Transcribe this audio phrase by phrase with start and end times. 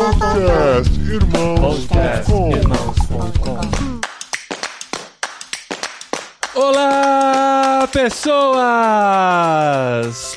[0.00, 2.50] Podcast irmãos.com.
[6.52, 8.58] Olá, pessoas!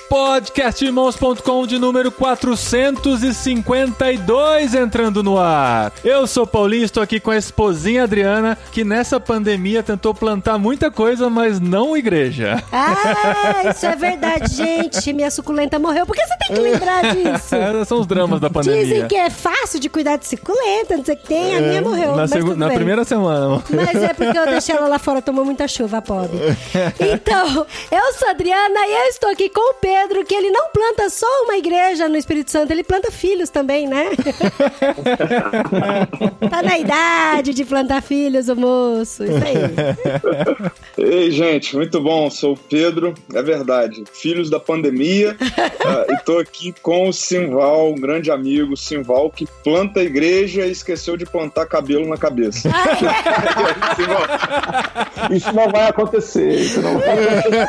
[0.08, 5.92] Podcastirmãos.com de número 452 entrando no ar.
[6.04, 10.92] Eu sou Paulinho, estou aqui com a esposinha Adriana, que nessa pandemia tentou plantar muita
[10.92, 12.64] coisa, mas não igreja.
[12.72, 15.12] Ah, isso é verdade, gente.
[15.14, 16.06] Minha suculenta morreu.
[16.06, 17.56] Por que você tem que lembrar disso?
[17.90, 18.84] São os dramas da pandemia.
[18.84, 21.58] Dizem que é fácil de cuidar de suculenta, não sei o que tem.
[21.58, 22.16] A minha morreu.
[22.16, 23.64] Na, na primeira semana.
[23.72, 26.38] Mas é porque eu deixei ela lá fora, tomou muita chuva, pobre.
[27.00, 30.70] Então, eu sou a Adriana e eu estou aqui com o Pedro, que ele não
[30.70, 34.10] planta só uma igreja no Espírito Santo, ele planta filhos também, né?
[36.50, 39.24] tá na idade de plantar filhos, o moço.
[39.24, 39.54] Isso aí.
[40.98, 42.30] Ei, gente, muito bom.
[42.30, 44.04] Sou o Pedro, é verdade.
[44.14, 45.36] Filhos da pandemia.
[45.86, 50.66] ah, e tô aqui com o Simval, um grande amigo, Simval, que planta a igreja
[50.66, 52.70] e esqueceu de plantar cabelo na cabeça.
[53.96, 54.24] Simval,
[55.32, 56.50] Isso não vai acontecer.
[56.56, 57.68] Isso não vai acontecer.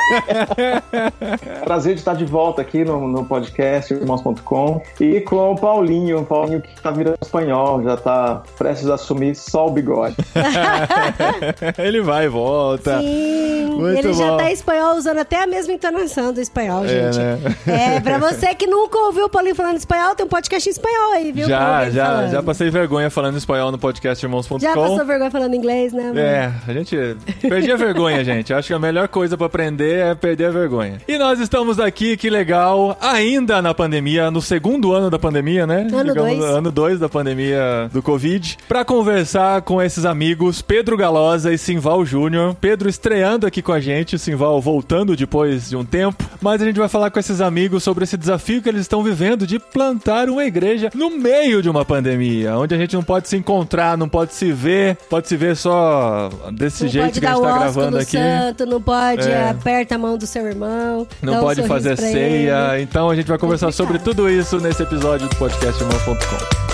[1.64, 6.24] Prazer de estar de volta aqui no, no podcast irmãos.com e com o Paulinho, o
[6.24, 10.16] Paulinho que tá virando espanhol, já tá prestes a assumir só o bigode.
[11.78, 13.00] Ele vai e volta.
[13.00, 14.36] Sim, Muito ele já bom.
[14.36, 17.18] tá em espanhol usando até a mesma entonação do espanhol, gente.
[17.18, 17.38] né?
[17.66, 21.12] É, pra você que nunca ouviu o Paulinho falando espanhol, tem um podcast em espanhol
[21.12, 21.46] aí, viu?
[21.48, 22.30] Já, Paulinho já, falando.
[22.30, 24.58] já passei vergonha falando espanhol no podcastirmãos.com.
[24.58, 26.04] Já passou vergonha falando inglês, né?
[26.04, 26.18] amor?
[26.18, 26.96] É, a gente
[27.42, 27.76] perdi a
[28.16, 28.52] vergonha, gente.
[28.52, 31.00] Acho que a melhor coisa pra aprender é perder a vergonha.
[31.06, 35.86] E nós estamos aqui, que legal, ainda na pandemia, no segundo ano da pandemia, né?
[35.92, 36.44] Ano dois.
[36.44, 42.04] Ano 2 da pandemia do Covid, pra conversar com esses amigos Pedro Galosa e Simval
[42.04, 42.54] Júnior.
[42.60, 46.78] Pedro estreando aqui com a gente, Simval voltando depois de um tempo, mas a gente
[46.78, 50.44] vai falar com esses amigos sobre esse desafio que eles estão vivendo de plantar uma
[50.44, 54.34] igreja no meio de uma pandemia, onde a gente não pode se encontrar, não pode
[54.34, 58.16] se ver, pode se ver só desse Não jeito que a gente tá gravando aqui.
[58.16, 59.50] santo, não pode É.
[59.50, 61.06] aperta a mão do seu irmão.
[61.20, 62.72] Não um pode fazer ceia.
[62.74, 62.82] ele.
[62.82, 66.73] Então a gente vai conversar sobre tudo isso nesse episódio do podcast irmãos.com.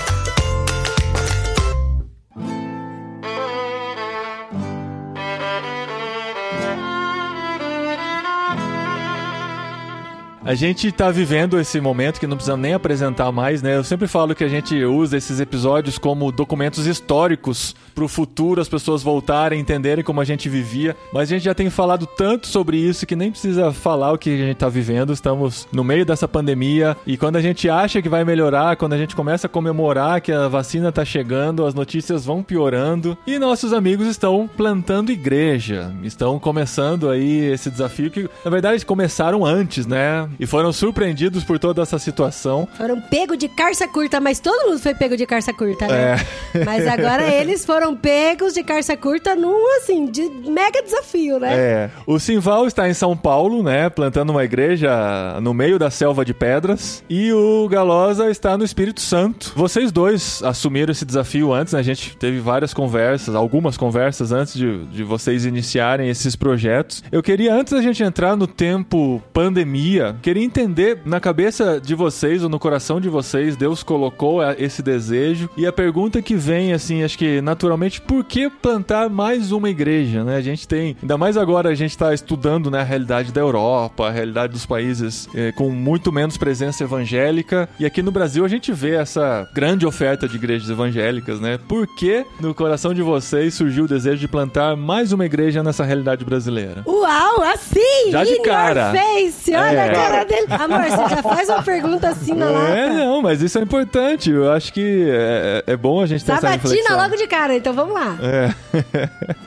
[10.51, 13.77] A gente tá vivendo esse momento que não precisa nem apresentar mais, né?
[13.77, 18.69] Eu sempre falo que a gente usa esses episódios como documentos históricos pro futuro as
[18.69, 20.97] pessoas voltarem, entenderem como a gente vivia.
[21.13, 24.29] Mas a gente já tem falado tanto sobre isso que nem precisa falar o que
[24.29, 25.13] a gente tá vivendo.
[25.13, 28.99] Estamos no meio dessa pandemia e quando a gente acha que vai melhorar, quando a
[28.99, 33.73] gente começa a comemorar que a vacina tá chegando, as notícias vão piorando e nossos
[33.73, 35.95] amigos estão plantando igreja.
[36.03, 40.29] Estão começando aí esse desafio que, na verdade, começaram antes, né?
[40.41, 42.67] E foram surpreendidos por toda essa situação.
[42.79, 46.17] Foram pego de carça curta, mas todo mundo foi pego de carça curta, né?
[46.55, 46.65] É.
[46.65, 51.55] Mas agora eles foram pegos de carça curta num, assim, de mega desafio, né?
[51.55, 51.91] É.
[52.07, 53.91] O Simval está em São Paulo, né?
[53.91, 57.05] Plantando uma igreja no meio da selva de pedras.
[57.09, 59.53] E o Galosa está no Espírito Santo.
[59.55, 61.81] Vocês dois assumiram esse desafio antes, né?
[61.81, 67.05] A gente teve várias conversas, algumas conversas antes de, de vocês iniciarem esses projetos.
[67.13, 72.43] Eu queria, antes da gente entrar no tempo pandemia, queria entender na cabeça de vocês
[72.45, 75.51] ou no coração de vocês, Deus colocou a- esse desejo.
[75.57, 80.23] E a pergunta que vem, assim, acho que naturalmente, por que plantar mais uma igreja,
[80.23, 80.37] né?
[80.37, 84.07] A gente tem, ainda mais agora a gente está estudando né, a realidade da Europa,
[84.07, 87.69] a realidade dos países eh, com muito menos presença evangélica.
[87.81, 91.59] E aqui no Brasil a gente vê essa grande oferta de igrejas evangélicas, né?
[91.69, 95.83] Por que no coração de vocês surgiu o desejo de plantar mais uma igreja nessa
[95.85, 96.85] realidade brasileira?
[96.87, 98.11] Uau, assim!
[98.13, 98.93] Já de cara.
[98.93, 99.51] face!
[99.53, 99.91] Olha É.
[99.91, 100.47] a cara dele.
[100.51, 102.73] Amor, você já faz uma pergunta assim na lata.
[102.73, 104.31] É, não, mas isso é importante.
[104.31, 106.97] Eu acho que é, é bom a gente ter essa Sabatina reflexão.
[106.97, 108.19] logo de cara, então vamos lá.
[108.23, 108.55] É.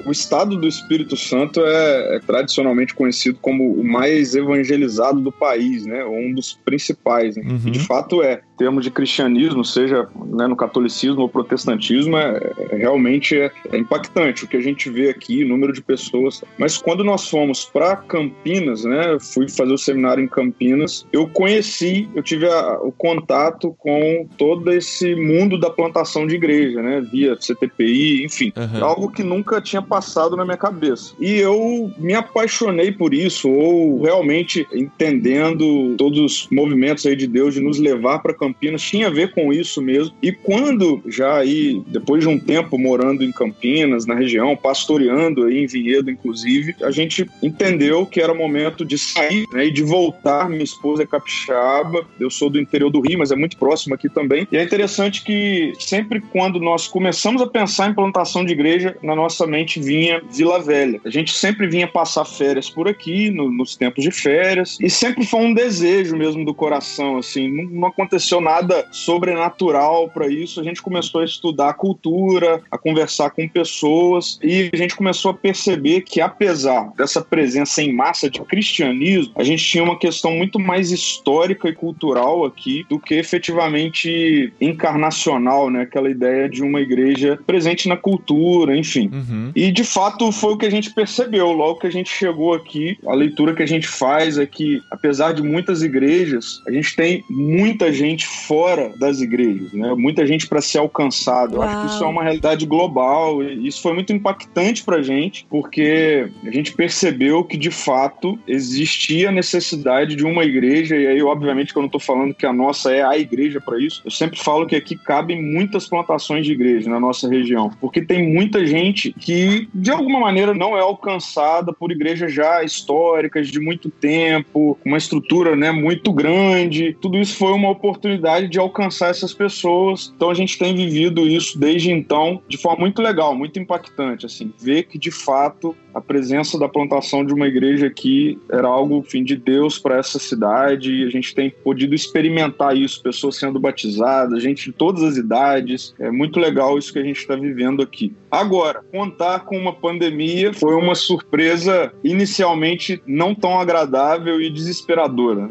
[0.05, 5.85] o estado do Espírito Santo é, é tradicionalmente conhecido como o mais evangelizado do país,
[5.85, 6.03] né?
[6.03, 7.35] Ou um dos principais.
[7.35, 7.43] Né?
[7.45, 7.61] Uhum.
[7.65, 8.41] E de fato é.
[8.53, 13.77] Em termos de cristianismo, seja né, no catolicismo ou protestantismo, é, é- realmente é, é
[13.77, 16.43] impactante o que a gente vê aqui, número de pessoas.
[16.57, 19.13] Mas quando nós fomos para Campinas, né?
[19.13, 24.27] Eu fui fazer o seminário em Campinas, eu conheci, eu tive a- o contato com
[24.37, 27.01] todo esse mundo da plantação de igreja, né?
[27.11, 28.83] Via CTPI, enfim, Uhum.
[28.85, 31.15] algo que nunca tinha passado na minha cabeça.
[31.19, 37.53] E eu me apaixonei por isso, ou realmente entendendo todos os movimentos aí de Deus
[37.53, 40.13] de nos levar para Campinas tinha a ver com isso mesmo.
[40.21, 45.63] E quando já aí, depois de um tempo morando em Campinas, na região, pastoreando aí
[45.63, 50.49] em Vinhedo, inclusive, a gente entendeu que era momento de sair né, e de voltar.
[50.49, 54.09] Minha esposa é capixaba, eu sou do interior do Rio, mas é muito próximo aqui
[54.09, 54.47] também.
[54.51, 59.15] E é interessante que sempre quando nós começamos a pensar em plantação de igreja, na
[59.15, 60.99] nossa mente vinha Vila Velha.
[61.05, 65.25] A gente sempre vinha passar férias por aqui, no, nos tempos de férias, e sempre
[65.25, 70.59] foi um desejo mesmo do coração, assim, não, não aconteceu nada sobrenatural para isso.
[70.59, 75.31] A gente começou a estudar a cultura, a conversar com pessoas, e a gente começou
[75.31, 80.31] a perceber que, apesar dessa presença em massa de cristianismo, a gente tinha uma questão
[80.31, 85.81] muito mais histórica e cultural aqui do que efetivamente encarnacional, né?
[85.81, 89.09] Aquela ideia de uma igreja presente na cultura, enfim.
[89.13, 89.51] Uhum.
[89.55, 92.97] E de fato foi o que a gente percebeu logo que a gente chegou aqui.
[93.05, 97.23] A leitura que a gente faz é que, apesar de muitas igrejas, a gente tem
[97.29, 99.93] muita gente fora das igrejas, né?
[99.95, 101.55] Muita gente para ser alcançado.
[101.55, 105.01] Eu acho que isso é uma realidade global e isso foi muito impactante para a
[105.01, 111.21] gente, porque a gente percebeu que de fato existia necessidade de uma igreja e aí
[111.21, 114.01] obviamente que eu não estou falando que a nossa é a igreja para isso.
[114.05, 118.33] Eu sempre falo que aqui cabem muitas plantações de igreja na nossa região, porque tem
[118.33, 123.89] muita gente que de alguma maneira não é alcançada por igrejas já históricas de muito
[123.89, 126.95] tempo, uma estrutura, né, muito grande.
[127.01, 128.12] Tudo isso foi uma oportunidade
[128.49, 130.13] de alcançar essas pessoas.
[130.15, 134.53] Então a gente tem vivido isso desde então de forma muito legal, muito impactante, assim,
[134.59, 139.23] ver que de fato a presença da plantação de uma igreja aqui era algo fim
[139.23, 144.41] de Deus para essa cidade e a gente tem podido experimentar isso, pessoas sendo batizadas,
[144.41, 145.93] gente de todas as idades.
[145.99, 148.13] É muito legal isso que a gente está vivendo aqui.
[148.31, 155.47] Agora, contar com uma pandemia foi uma surpresa inicialmente não tão agradável e desesperadora.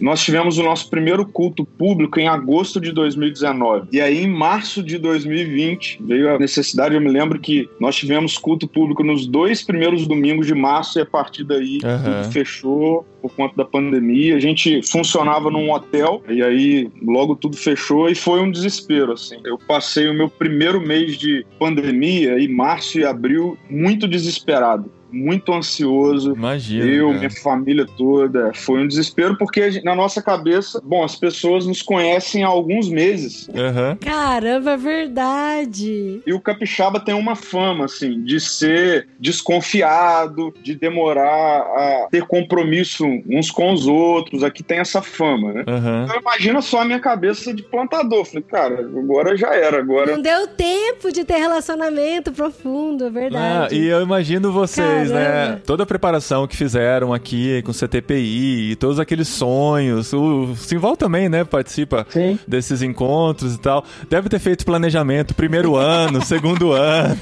[0.00, 4.82] Nós tivemos o nosso primeiro culto público em agosto de 2019 e aí em março
[4.82, 6.94] de 2020 veio a necessidade.
[6.94, 11.02] Eu me lembro que nós tivemos culto público nos dois primeiros domingos de março e
[11.02, 12.22] a partir daí Uhum.
[12.22, 14.36] tudo fechou por conta da pandemia.
[14.36, 19.36] A gente funcionava num hotel e aí logo tudo fechou e foi um desespero assim.
[19.44, 24.90] Eu passei o meu primeiro mês de pandemia em março e abril muito desesperado.
[25.14, 26.84] Muito ansioso, Imagina.
[26.84, 27.18] eu, cara.
[27.18, 28.52] minha família toda.
[28.54, 32.88] Foi um desespero porque gente- na nossa cabeça, bom, as pessoas nos conhecem há alguns
[32.88, 33.48] meses.
[33.54, 33.96] Aham.
[34.00, 36.20] Caramba, é verdade.
[36.26, 43.04] E o capixaba tem uma fama, assim, de ser desconfiado, de demorar a ter compromisso
[43.28, 44.42] uns com os outros.
[44.42, 45.64] Aqui tem essa fama, né?
[45.66, 46.04] Aham.
[46.04, 48.24] Então imagina só a minha cabeça de plantador.
[48.24, 50.12] Falei, cara, agora já era, agora.
[50.12, 53.74] Não deu tempo de ter relacionamento profundo, é Ah, verdade.
[53.76, 55.24] e eu imagino vocês, né?
[55.24, 55.60] Caramba.
[55.66, 60.12] Toda a preparação que fizeram aqui com o CTPI e todos aqueles sonhos.
[60.12, 61.44] O Simval também, né?
[61.44, 62.38] Participa Sim.
[62.46, 63.84] desses encontros e tal.
[64.08, 67.16] Deve ter feito planejamento primeiro ano, segundo ano.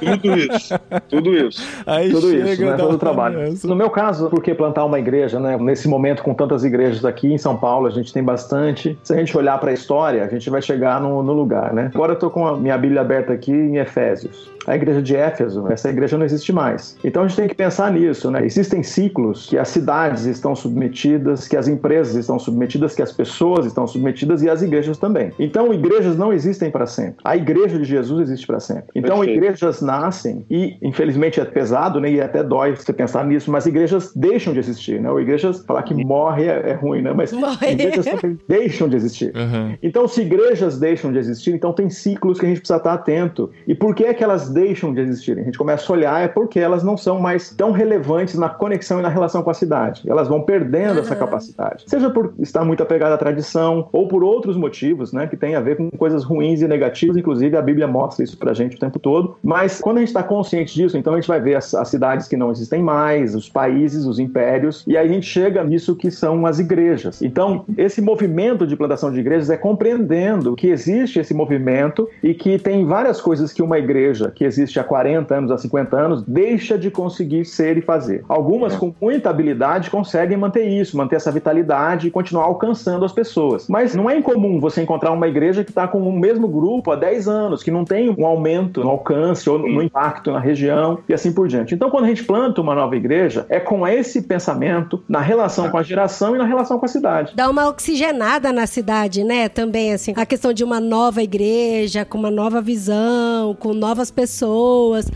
[0.00, 0.74] Tudo isso.
[1.08, 1.62] Tudo isso.
[1.86, 2.76] Aí Tudo chega isso, né?
[2.76, 3.54] Todo o trabalho.
[3.64, 5.56] No meu caso, por que plantar uma igreja, né?
[5.58, 8.98] Nesse momento, com tantas igrejas aqui em São Paulo, a gente tem bastante.
[9.02, 11.90] Se a gente olhar para a história, a gente vai chegar no, no lugar, né?
[11.94, 14.50] Agora eu tô com a minha Bíblia aberta aqui em Efésios.
[14.66, 16.96] A igreja de Éfeso, essa igreja não existe mais.
[17.04, 18.44] Então a gente tem que pensar nisso, né?
[18.44, 23.66] Existem ciclos que as cidades estão submetidas, que as empresas estão submetidas, que as pessoas
[23.66, 25.32] estão submetidas e as igrejas também.
[25.38, 27.16] Então igrejas não existem para sempre.
[27.24, 28.86] A igreja de Jesus existe para sempre.
[28.94, 29.38] Então Perfeito.
[29.38, 32.10] igrejas nascem e, infelizmente, é pesado, né?
[32.10, 35.10] E até dói você pensar nisso, mas igrejas deixam de existir, né?
[35.10, 37.12] Ou igrejas, falar que morre é, é ruim, né?
[37.12, 37.72] Mas Morre.
[37.72, 39.32] igrejas também deixam de existir.
[39.34, 39.76] Aham.
[39.82, 43.50] Então, se igrejas deixam de existir, então tem ciclos que a gente precisa estar atento.
[43.66, 45.38] E por que é que elas deixam de existir?
[45.38, 48.98] A gente começa a olhar é porque elas não são mais tão relevantes na conexão
[48.98, 50.02] e na relação com a cidade.
[50.06, 51.84] Elas vão perdendo essa capacidade.
[51.86, 55.60] Seja por estar muito apegada à tradição ou por outros motivos, né, que tem a
[55.60, 57.16] ver com coisas ruins e negativas.
[57.16, 59.36] Inclusive, a Bíblia mostra isso pra gente o tempo todo.
[59.42, 62.28] Mas quando a gente está consciente disso, então a gente vai ver as, as cidades
[62.28, 66.10] que não existem mais, os países, os impérios, e aí a gente chega nisso que
[66.10, 67.22] são as igrejas.
[67.22, 72.58] Então, esse movimento de plantação de igrejas é compreendendo que existe esse movimento e que
[72.58, 76.78] tem várias coisas que uma igreja que existe há 40 anos, há 50 anos, deixa
[76.78, 78.24] de conseguir ser e fazer.
[78.28, 83.68] Algumas com muita habilidade conseguem manter isso, manter essa vitalidade e continuar alcançando as pessoas.
[83.68, 86.96] Mas não é incomum você encontrar uma igreja que está com o mesmo grupo há
[86.96, 90.98] 10 anos, que não tem um aumento no alcance ou no, no impacto na região
[91.08, 91.74] e assim por diante.
[91.74, 95.78] Então, quando a gente planta uma nova igreja, é com esse pensamento na relação com
[95.78, 97.32] a geração e na relação com a cidade.
[97.34, 99.48] Dá uma oxigenada na cidade, né?
[99.48, 104.31] Também, assim, a questão de uma nova igreja, com uma nova visão, com novas pessoas.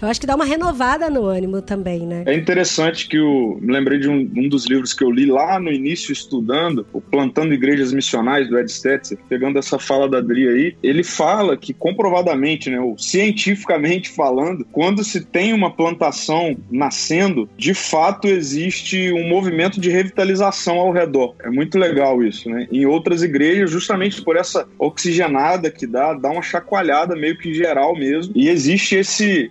[0.03, 2.25] Eu acho que dá uma renovada no ânimo também, né?
[2.27, 3.59] É interessante que o.
[3.61, 7.01] Me lembrei de um, um dos livros que eu li lá no início, estudando, o
[7.01, 11.73] Plantando Igrejas Missionais, do Ed Stetzer, pegando essa fala da Adri aí, ele fala que
[11.73, 19.29] comprovadamente, né, ou cientificamente falando, quando se tem uma plantação nascendo, de fato existe um
[19.29, 21.35] movimento de revitalização ao redor.
[21.43, 22.67] É muito legal isso, né?
[22.71, 27.97] Em outras igrejas, justamente por essa oxigenada que dá, dá uma chacoalhada meio que geral
[27.97, 28.33] mesmo.
[28.37, 29.06] E existe esse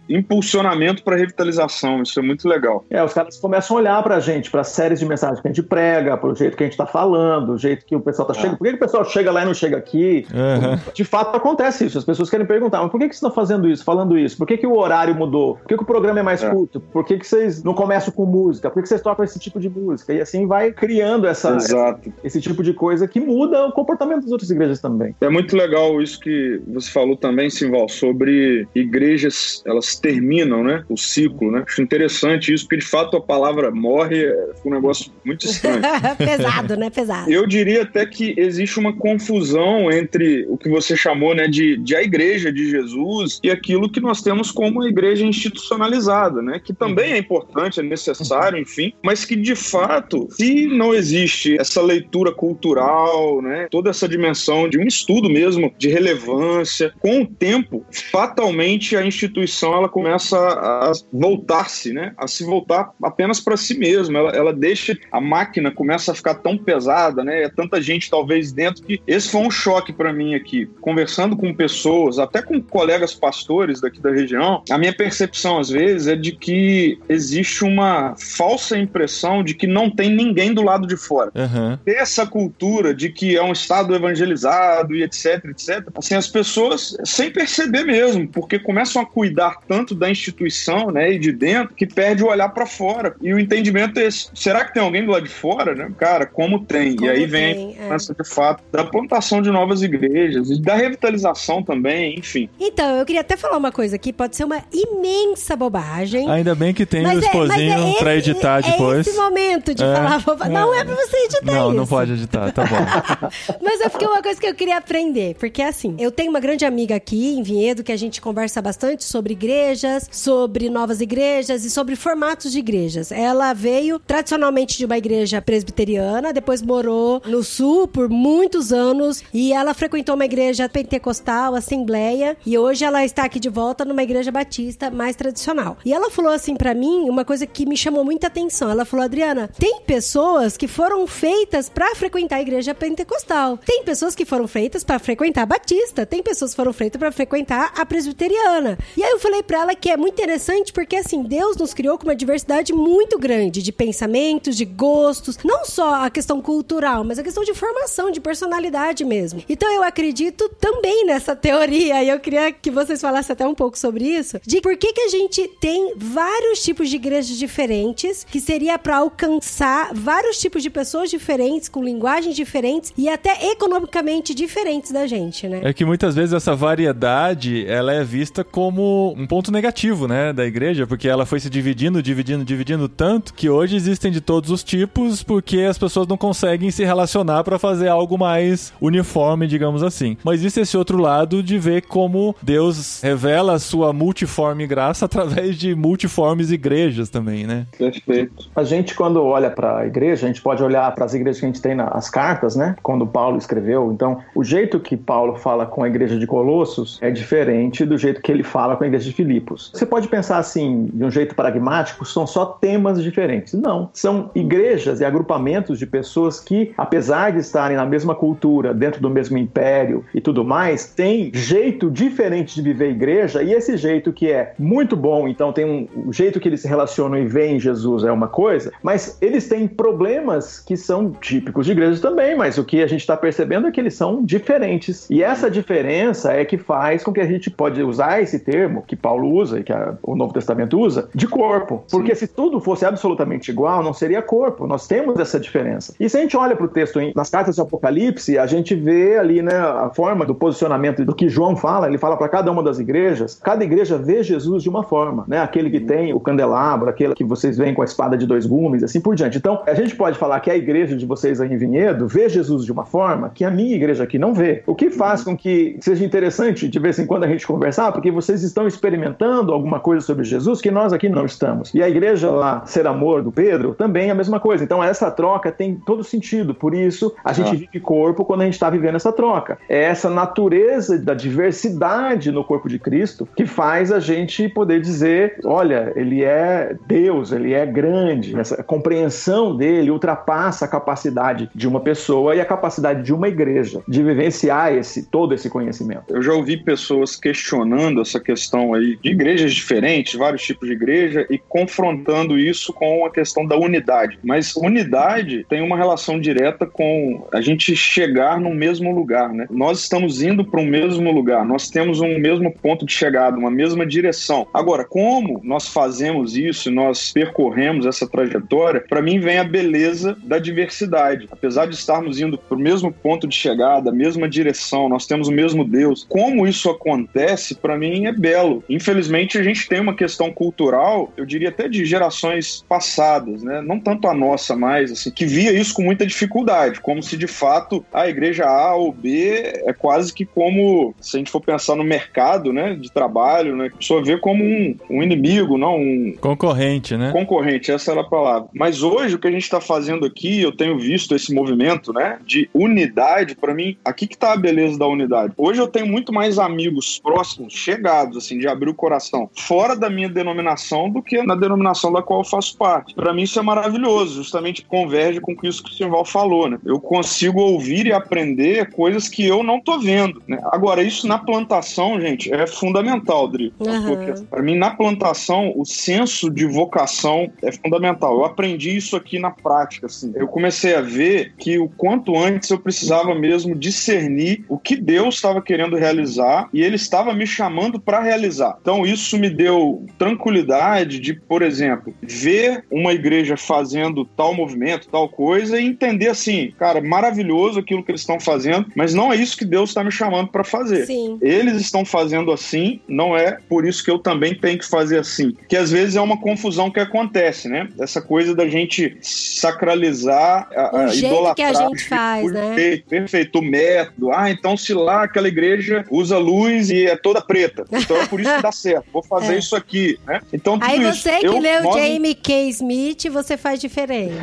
[0.10, 2.02] impulsionamento para revitalização.
[2.02, 2.86] Isso é muito legal.
[2.90, 5.64] É, os caras começam a olhar pra gente, para séries de mensagens que a gente
[5.64, 8.58] prega, pro jeito que a gente tá falando, o jeito que o pessoal tá chegando.
[8.58, 10.26] Por que, que o pessoal chega lá e não chega aqui?
[10.34, 10.80] Uhum.
[10.94, 11.98] De fato, acontece isso.
[11.98, 14.38] As pessoas querem perguntar, mas por que, que vocês estão fazendo isso, falando isso?
[14.38, 15.56] Por que, que o horário mudou?
[15.58, 16.50] Por que, que o programa é mais É.
[16.50, 16.80] curto?
[16.80, 18.70] Por que, que vocês não começam com música?
[18.70, 20.14] Por que, que vocês tocam esse tipo de música?
[20.14, 22.12] E assim vai criando essa, Exato.
[22.24, 25.16] esse tipo de coisa que muda o comportamento das outras igrejas também.
[25.22, 30.84] É muito legal isso que você falou também, Simval, sobre igrejas, elas terminam, né?
[30.90, 31.64] O ciclo, né?
[31.68, 35.82] Acho interessante isso, porque de fato a palavra morre é um negócio muito estranho.
[36.18, 36.90] Pesado, né?
[36.90, 37.32] Pesado.
[37.32, 41.96] Eu diria até que existe uma confusão entre o que você chamou né, de, de
[41.96, 46.60] a igreja de Jesus e aquilo que nós temos como a igreja institucionalizada, né?
[46.64, 51.82] Que também é importante, é necessário, enfim, mas que de fato, se não existe essa
[51.82, 53.68] leitura cultural, né?
[53.70, 59.35] Toda essa dimensão de um estudo mesmo de relevância, com o tempo, fatalmente a instituição
[59.64, 62.14] ela começa a voltar-se, né?
[62.18, 64.20] A se voltar apenas para si mesma.
[64.20, 67.44] Ela, ela deixa a máquina começa a ficar tão pesada, né?
[67.44, 71.54] É tanta gente talvez dentro que esse foi um choque para mim aqui, conversando com
[71.54, 74.64] pessoas, até com colegas pastores daqui da região.
[74.70, 79.90] A minha percepção às vezes é de que existe uma falsa impressão de que não
[79.90, 81.32] tem ninguém do lado de fora.
[81.36, 81.78] Uhum.
[81.84, 85.88] Ter essa cultura de que é um estado evangelizado e etc, etc.
[85.96, 89.25] Assim, as pessoas sem perceber mesmo, porque começam a cuidar
[89.68, 93.16] tanto da instituição, né, e de dentro, que perde o olhar para fora.
[93.22, 94.30] E o entendimento é esse.
[94.34, 95.90] Será que tem alguém do lado de fora, né?
[95.98, 96.96] Cara, como tem?
[96.96, 97.94] Como e aí vem tem, é.
[97.94, 102.50] essa de fato da plantação de novas igrejas e da revitalização também, enfim.
[102.60, 106.30] Então, eu queria até falar uma coisa aqui, pode ser uma imensa bobagem.
[106.30, 109.08] Ainda bem que tem Mas o é- esposinho é esse- pra editar é depois.
[109.08, 109.96] esse momento de É.
[109.96, 110.54] falar bobagem.
[110.54, 111.78] Não é pra você editar Não, isso.
[111.78, 112.76] não pode editar, tá bom.
[113.62, 115.36] Mas é porque uma coisa que eu queria aprender.
[115.40, 119.04] Porque assim, eu tenho uma grande amiga aqui em Vinhedo que a gente conversa bastante
[119.06, 123.12] sobre igrejas, sobre novas igrejas e sobre formatos de igrejas.
[123.12, 129.54] Ela veio tradicionalmente de uma igreja presbiteriana, depois morou no sul por muitos anos e
[129.54, 134.32] ela frequentou uma igreja pentecostal, assembleia, e hoje ela está aqui de volta numa igreja
[134.32, 135.78] batista mais tradicional.
[135.86, 138.70] E ela falou assim pra mim uma coisa que me chamou muita atenção.
[138.70, 143.58] Ela falou: "Adriana, tem pessoas que foram feitas pra frequentar a igreja pentecostal.
[143.58, 147.12] Tem pessoas que foram feitas pra frequentar a batista, tem pessoas que foram feitas pra
[147.12, 148.78] frequentar a presbiteriana".
[148.98, 151.98] E aí eu falei pra ela que é muito interessante porque assim, Deus nos criou
[151.98, 157.20] com uma diversidade muito grande de pensamentos, de gostos, não só a questão cultural, mas
[157.20, 159.44] a questão de formação, de personalidade mesmo.
[159.50, 163.78] Então eu acredito também nessa teoria, e eu queria que vocês falassem até um pouco
[163.78, 168.40] sobre isso, de por que que a gente tem vários tipos de igrejas diferentes, que
[168.40, 174.92] seria pra alcançar vários tipos de pessoas diferentes, com linguagens diferentes e até economicamente diferentes
[174.92, 175.62] da gente, né?
[175.64, 178.85] É que muitas vezes essa variedade, ela é vista como
[179.18, 183.50] um ponto negativo, né, da igreja, porque ela foi se dividindo, dividindo, dividindo tanto que
[183.50, 187.88] hoje existem de todos os tipos, porque as pessoas não conseguem se relacionar pra fazer
[187.88, 190.18] algo mais uniforme, digamos assim.
[190.24, 195.58] Mas existe esse outro lado de ver como Deus revela a sua multiforme graça através
[195.58, 197.66] de multiformes igrejas também, né?
[197.78, 198.50] Perfeito.
[198.56, 201.46] A gente, quando olha para a igreja, a gente pode olhar para as igrejas que
[201.46, 202.76] a gente tem nas cartas, né?
[202.82, 203.92] Quando Paulo escreveu.
[203.92, 208.22] Então, o jeito que Paulo fala com a igreja de Colossos é diferente do jeito
[208.22, 209.72] que ele fala com a igreja de Filipos.
[209.74, 213.54] Você pode pensar assim, de um jeito pragmático, são só temas diferentes.
[213.54, 213.90] Não.
[213.94, 219.10] São igrejas e agrupamentos de pessoas que, apesar de estarem na mesma cultura, dentro do
[219.10, 224.12] mesmo império e tudo mais, têm jeito diferente de viver a igreja e esse jeito
[224.12, 227.60] que é muito bom, então tem um o jeito que eles se relacionam e veem
[227.60, 232.58] Jesus é uma coisa, mas eles têm problemas que são típicos de igrejas também, mas
[232.58, 235.10] o que a gente está percebendo é que eles são diferentes.
[235.10, 238.96] E essa diferença é que faz com que a gente pode usar esse termo que
[238.96, 241.84] Paulo usa e que a- o Novo Testamento usa, de corpo.
[241.90, 244.68] Porque se tudo fosse absolutamente igual, não seria corpo.
[244.68, 245.94] Nós temos essa diferença.
[246.00, 248.76] E se a gente olha para o texto em- nas cartas de Apocalipse, a gente
[248.76, 251.88] vê ali né, a forma do posicionamento do que João fala.
[251.88, 253.40] Ele fala para cada uma das igrejas.
[253.44, 255.40] Cada igreja vê Jesus de uma forma, né?
[255.40, 258.84] Aquele que tem o candelabro, aquele que vocês veem com a espada de dois gumes,
[258.84, 259.38] assim por diante.
[259.38, 262.66] Então, a gente pode falar que a igreja de vocês aí em Vinhedo vê Jesus
[262.66, 264.64] de uma forma que a minha igreja aqui não vê.
[264.66, 268.10] O que faz com que seja interessante de vez em quando a gente conversar, porque
[268.12, 271.74] vocês estão experimentando alguma coisa sobre Jesus que nós aqui não estamos.
[271.74, 274.64] E a igreja lá, Ser Amor do Pedro, também é a mesma coisa.
[274.64, 276.56] Então essa troca tem todo sentido.
[276.56, 277.52] Por isso a gente Ah.
[277.52, 279.58] vive corpo quando a gente está vivendo essa troca.
[279.68, 285.38] É essa natureza da diversidade no corpo de Cristo que faz a gente poder dizer:
[285.44, 288.40] olha, ele é Deus, ele é grande.
[288.40, 293.82] Essa compreensão dele ultrapassa a capacidade de uma pessoa e a capacidade de uma igreja
[293.86, 296.16] de vivenciar esse, todo esse conhecimento.
[296.16, 301.26] Eu já ouvi pessoas questionando essa questão aí de igrejas diferentes, vários tipos de igreja,
[301.30, 304.20] e confrontando isso com a questão da unidade.
[304.24, 309.48] Mas unidade tem uma relação direta com a gente chegar no mesmo lugar, né?
[309.50, 313.52] Nós estamos indo para um mesmo lugar, nós temos um mesmo ponto de chegada, uma
[313.52, 314.48] mesma direção.
[314.54, 320.40] Agora, como nós fazemos isso, nós percorremos essa trajetória, para mim vem a beleza da
[320.40, 321.28] diversidade.
[321.32, 325.28] Apesar de estarmos indo para o mesmo ponto de chegada, a mesma direção, nós temos
[325.28, 326.06] o mesmo Deus.
[326.08, 328.35] Como isso acontece, para mim é belo.
[328.70, 333.62] Infelizmente, a gente tem uma questão cultural, eu diria até de gerações passadas, né?
[333.62, 337.28] Não tanto a nossa mais, assim, que via isso com muita dificuldade, como se de
[337.28, 341.76] fato a igreja A ou B é quase que como, se a gente for pensar
[341.76, 346.14] no mercado, né, de trabalho, né, a pessoa vê como um, um inimigo, não um,
[346.20, 347.12] Concorrente, né?
[347.12, 348.50] concorrente, essa era a palavra.
[348.54, 352.20] Mas hoje o que a gente está fazendo aqui, eu tenho visto esse movimento, né,
[352.26, 355.34] de unidade, para mim, aqui que tá a beleza da unidade.
[355.38, 359.90] Hoje eu tenho muito mais amigos próximos, chegados, assim, de abrir o coração, fora da
[359.90, 362.94] minha denominação do que na denominação da qual eu faço parte.
[362.96, 366.58] Para mim isso é maravilhoso, justamente converge com isso que o Simval falou, né?
[366.66, 370.40] Eu consigo ouvir e aprender coisas que eu não tô vendo, né?
[370.52, 373.54] Agora, isso na plantação, gente, é fundamental, Dri.
[373.60, 374.26] Aham.
[374.30, 378.18] Para mim, na plantação, o senso de vocação é fundamental.
[378.18, 380.12] Eu aprendi isso aqui na prática, assim.
[380.16, 385.16] Eu comecei a ver que o quanto antes eu precisava mesmo discernir o que Deus
[385.16, 388.58] estava querendo realizar e Ele estava me chamando para realizar.
[388.62, 395.10] Então, isso me deu tranquilidade de, por exemplo, ver uma igreja fazendo tal movimento, tal
[395.10, 399.38] coisa e entender assim, cara, maravilhoso aquilo que eles estão fazendo, mas não é isso
[399.38, 400.86] que Deus está me chamando para fazer.
[400.86, 401.18] Sim.
[401.22, 405.36] Eles estão fazendo assim, não é por isso que eu também tenho que fazer assim.
[405.50, 407.68] Que às vezes é uma confusão que acontece, né?
[407.80, 412.56] Essa coisa da gente sacralizar, O a jeito idolatrar que a gente faz, né?
[412.88, 414.12] perfeito, o método.
[414.12, 418.20] Ah, então se lá aquela igreja usa luz e é toda preta, então é por
[418.20, 418.86] isso que dá certo.
[418.92, 419.38] Vou fazer É.
[419.40, 420.22] isso aqui, né?
[420.34, 421.02] Então Aí isso.
[421.02, 422.50] você que eu- leu nós- Jamie K.
[422.50, 424.14] Smith, você faz diferente.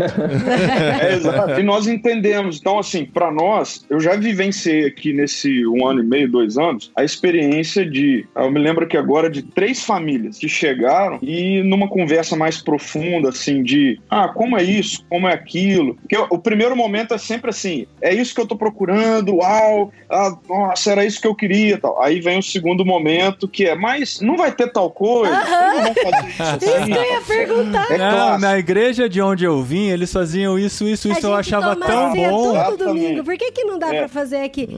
[1.01, 1.61] É, exato.
[1.61, 2.59] E nós entendemos.
[2.61, 6.91] Então, assim, para nós, eu já vivenciei aqui nesse um ano e meio, dois anos,
[6.97, 8.27] a experiência de.
[8.35, 13.29] Eu me lembro que agora de três famílias que chegaram e numa conversa mais profunda,
[13.31, 15.95] assim, de ah, como é isso, como é aquilo.
[15.97, 20.37] Porque o primeiro momento é sempre assim: é isso que eu tô procurando, uau, ah,
[20.49, 22.03] nossa, era isso que eu queria tal.
[22.03, 26.29] Aí vem o segundo momento que é, mas não vai ter tal coisa, não fazer
[26.29, 26.67] isso assim.
[26.67, 27.91] Isso que eu ia perguntar.
[27.93, 31.35] É Não, na igreja de onde eu vim, eles faziam isso, isso, A isso, eu
[31.35, 32.53] achava tão bom.
[32.65, 33.25] todo domingo.
[33.25, 33.99] Por que, que não dá É.
[34.01, 34.69] pra fazer aqui?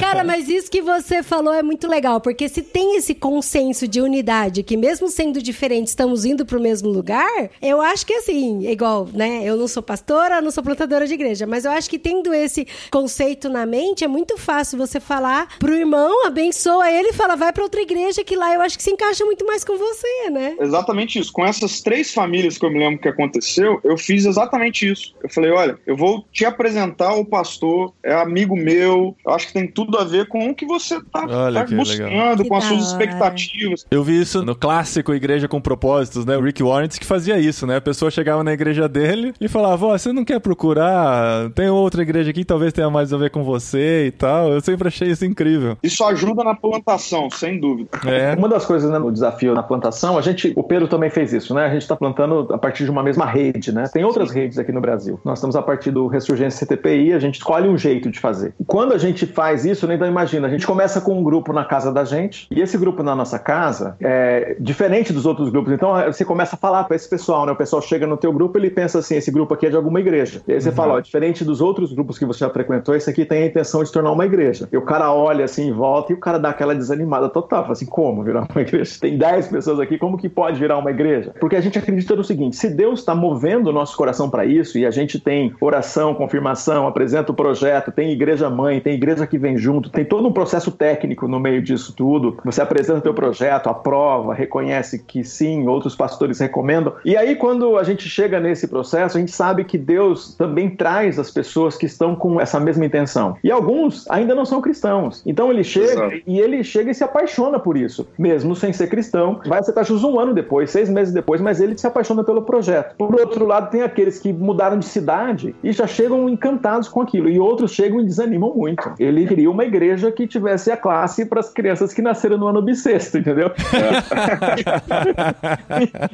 [0.00, 4.00] Cara, mas isso que você falou é muito legal, porque se tem esse consenso de
[4.00, 8.72] unidade, que mesmo sendo diferentes, estamos indo pro mesmo lugar, eu acho que assim, é
[8.72, 9.40] igual, né?
[9.44, 12.66] Eu não sou pastora, não sou plantadora de igreja, mas eu acho que tendo esse
[12.90, 17.52] conceito na mente, é muito fácil você falar pro irmão, abençoa ele e fala, vai
[17.52, 20.56] pra outra igreja, que lá eu acho que se encaixa muito mais com você, né?
[20.60, 21.32] Exatamente isso.
[21.32, 25.14] Com essas três famílias que eu me lembro que aconteceu, eu fiz exatamente isso.
[25.22, 29.52] Eu falei: olha, eu vou te apresentar o pastor, é amigo meu, eu acho que
[29.52, 32.64] tem tudo a ver com o que você tá, Olha tá que buscando, com as
[32.64, 33.86] suas expectativas.
[33.90, 36.36] Eu vi isso no clássico Igreja com Propósitos, né?
[36.36, 37.76] O Rick Warren que fazia isso, né?
[37.76, 41.50] A pessoa chegava na igreja dele e falava: Ó, você não quer procurar?
[41.50, 44.52] Tem outra igreja aqui que talvez tenha mais a ver com você e tal.
[44.52, 45.76] Eu sempre achei isso incrível.
[45.82, 47.90] Isso ajuda na plantação, sem dúvida.
[48.10, 48.34] É.
[48.36, 51.54] Uma das coisas né, no desafio na plantação, a gente, o Pedro também fez isso,
[51.54, 51.66] né?
[51.66, 53.84] A gente está plantando a partir de uma mesma rede, né?
[53.92, 55.20] Tem outras redes aqui no Brasil.
[55.24, 58.54] Nós estamos a partir do Ressurgência CTPI, a gente escolhe um jeito de fazer.
[58.66, 61.64] Quando a gente faz isso, né, então imagina, a gente começa com um grupo na
[61.64, 65.72] casa da gente, e esse grupo na nossa casa é diferente dos outros grupos.
[65.72, 67.52] Então você começa a falar para esse pessoal, né?
[67.52, 70.00] O pessoal chega no teu grupo, ele pensa assim, esse grupo aqui é de alguma
[70.00, 70.42] igreja.
[70.46, 73.24] E aí você fala, ó, diferente dos outros grupos que você já frequentou, esse aqui
[73.24, 74.68] tem a intenção de se tornar uma igreja.
[74.72, 77.62] E o cara olha assim em volta e o cara dá aquela desanimada total.
[77.62, 78.98] Fala assim, como virar uma igreja?
[78.98, 81.34] Tem 10 pessoas aqui, como que pode virar uma igreja?
[81.38, 84.78] Porque a gente acredita no seguinte, se Deus está movendo o nosso coração para isso,
[84.78, 89.36] e a gente tem oração, confirmação, apresenta o projeto, tem igreja mãe, tem igreja que
[89.36, 92.38] vem junto, tem todo um processo técnico no meio disso tudo.
[92.42, 96.94] Você apresenta o teu projeto, aprova, reconhece que sim, outros pastores recomendam.
[97.04, 101.18] E aí, quando a gente chega nesse processo, a gente sabe que Deus também traz
[101.18, 103.36] as pessoas que estão com essa mesma intenção.
[103.44, 105.22] E alguns ainda não são cristãos.
[105.26, 106.22] Então ele chega Exato.
[106.26, 107.89] e ele chega e se apaixona por isso.
[107.90, 109.40] Isso, mesmo sem ser cristão.
[109.44, 112.94] Vai aceitar Jesus um ano depois, seis meses depois, mas ele se apaixona pelo projeto.
[112.96, 117.28] Por outro lado, tem aqueles que mudaram de cidade e já chegam encantados com aquilo,
[117.28, 118.94] e outros chegam e desanimam muito.
[118.98, 122.62] Ele queria uma igreja que tivesse a classe para as crianças que nasceram no ano
[122.62, 123.50] bissexto, entendeu?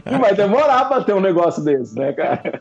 [0.06, 2.60] e vai demorar para ter um negócio desse, né, cara?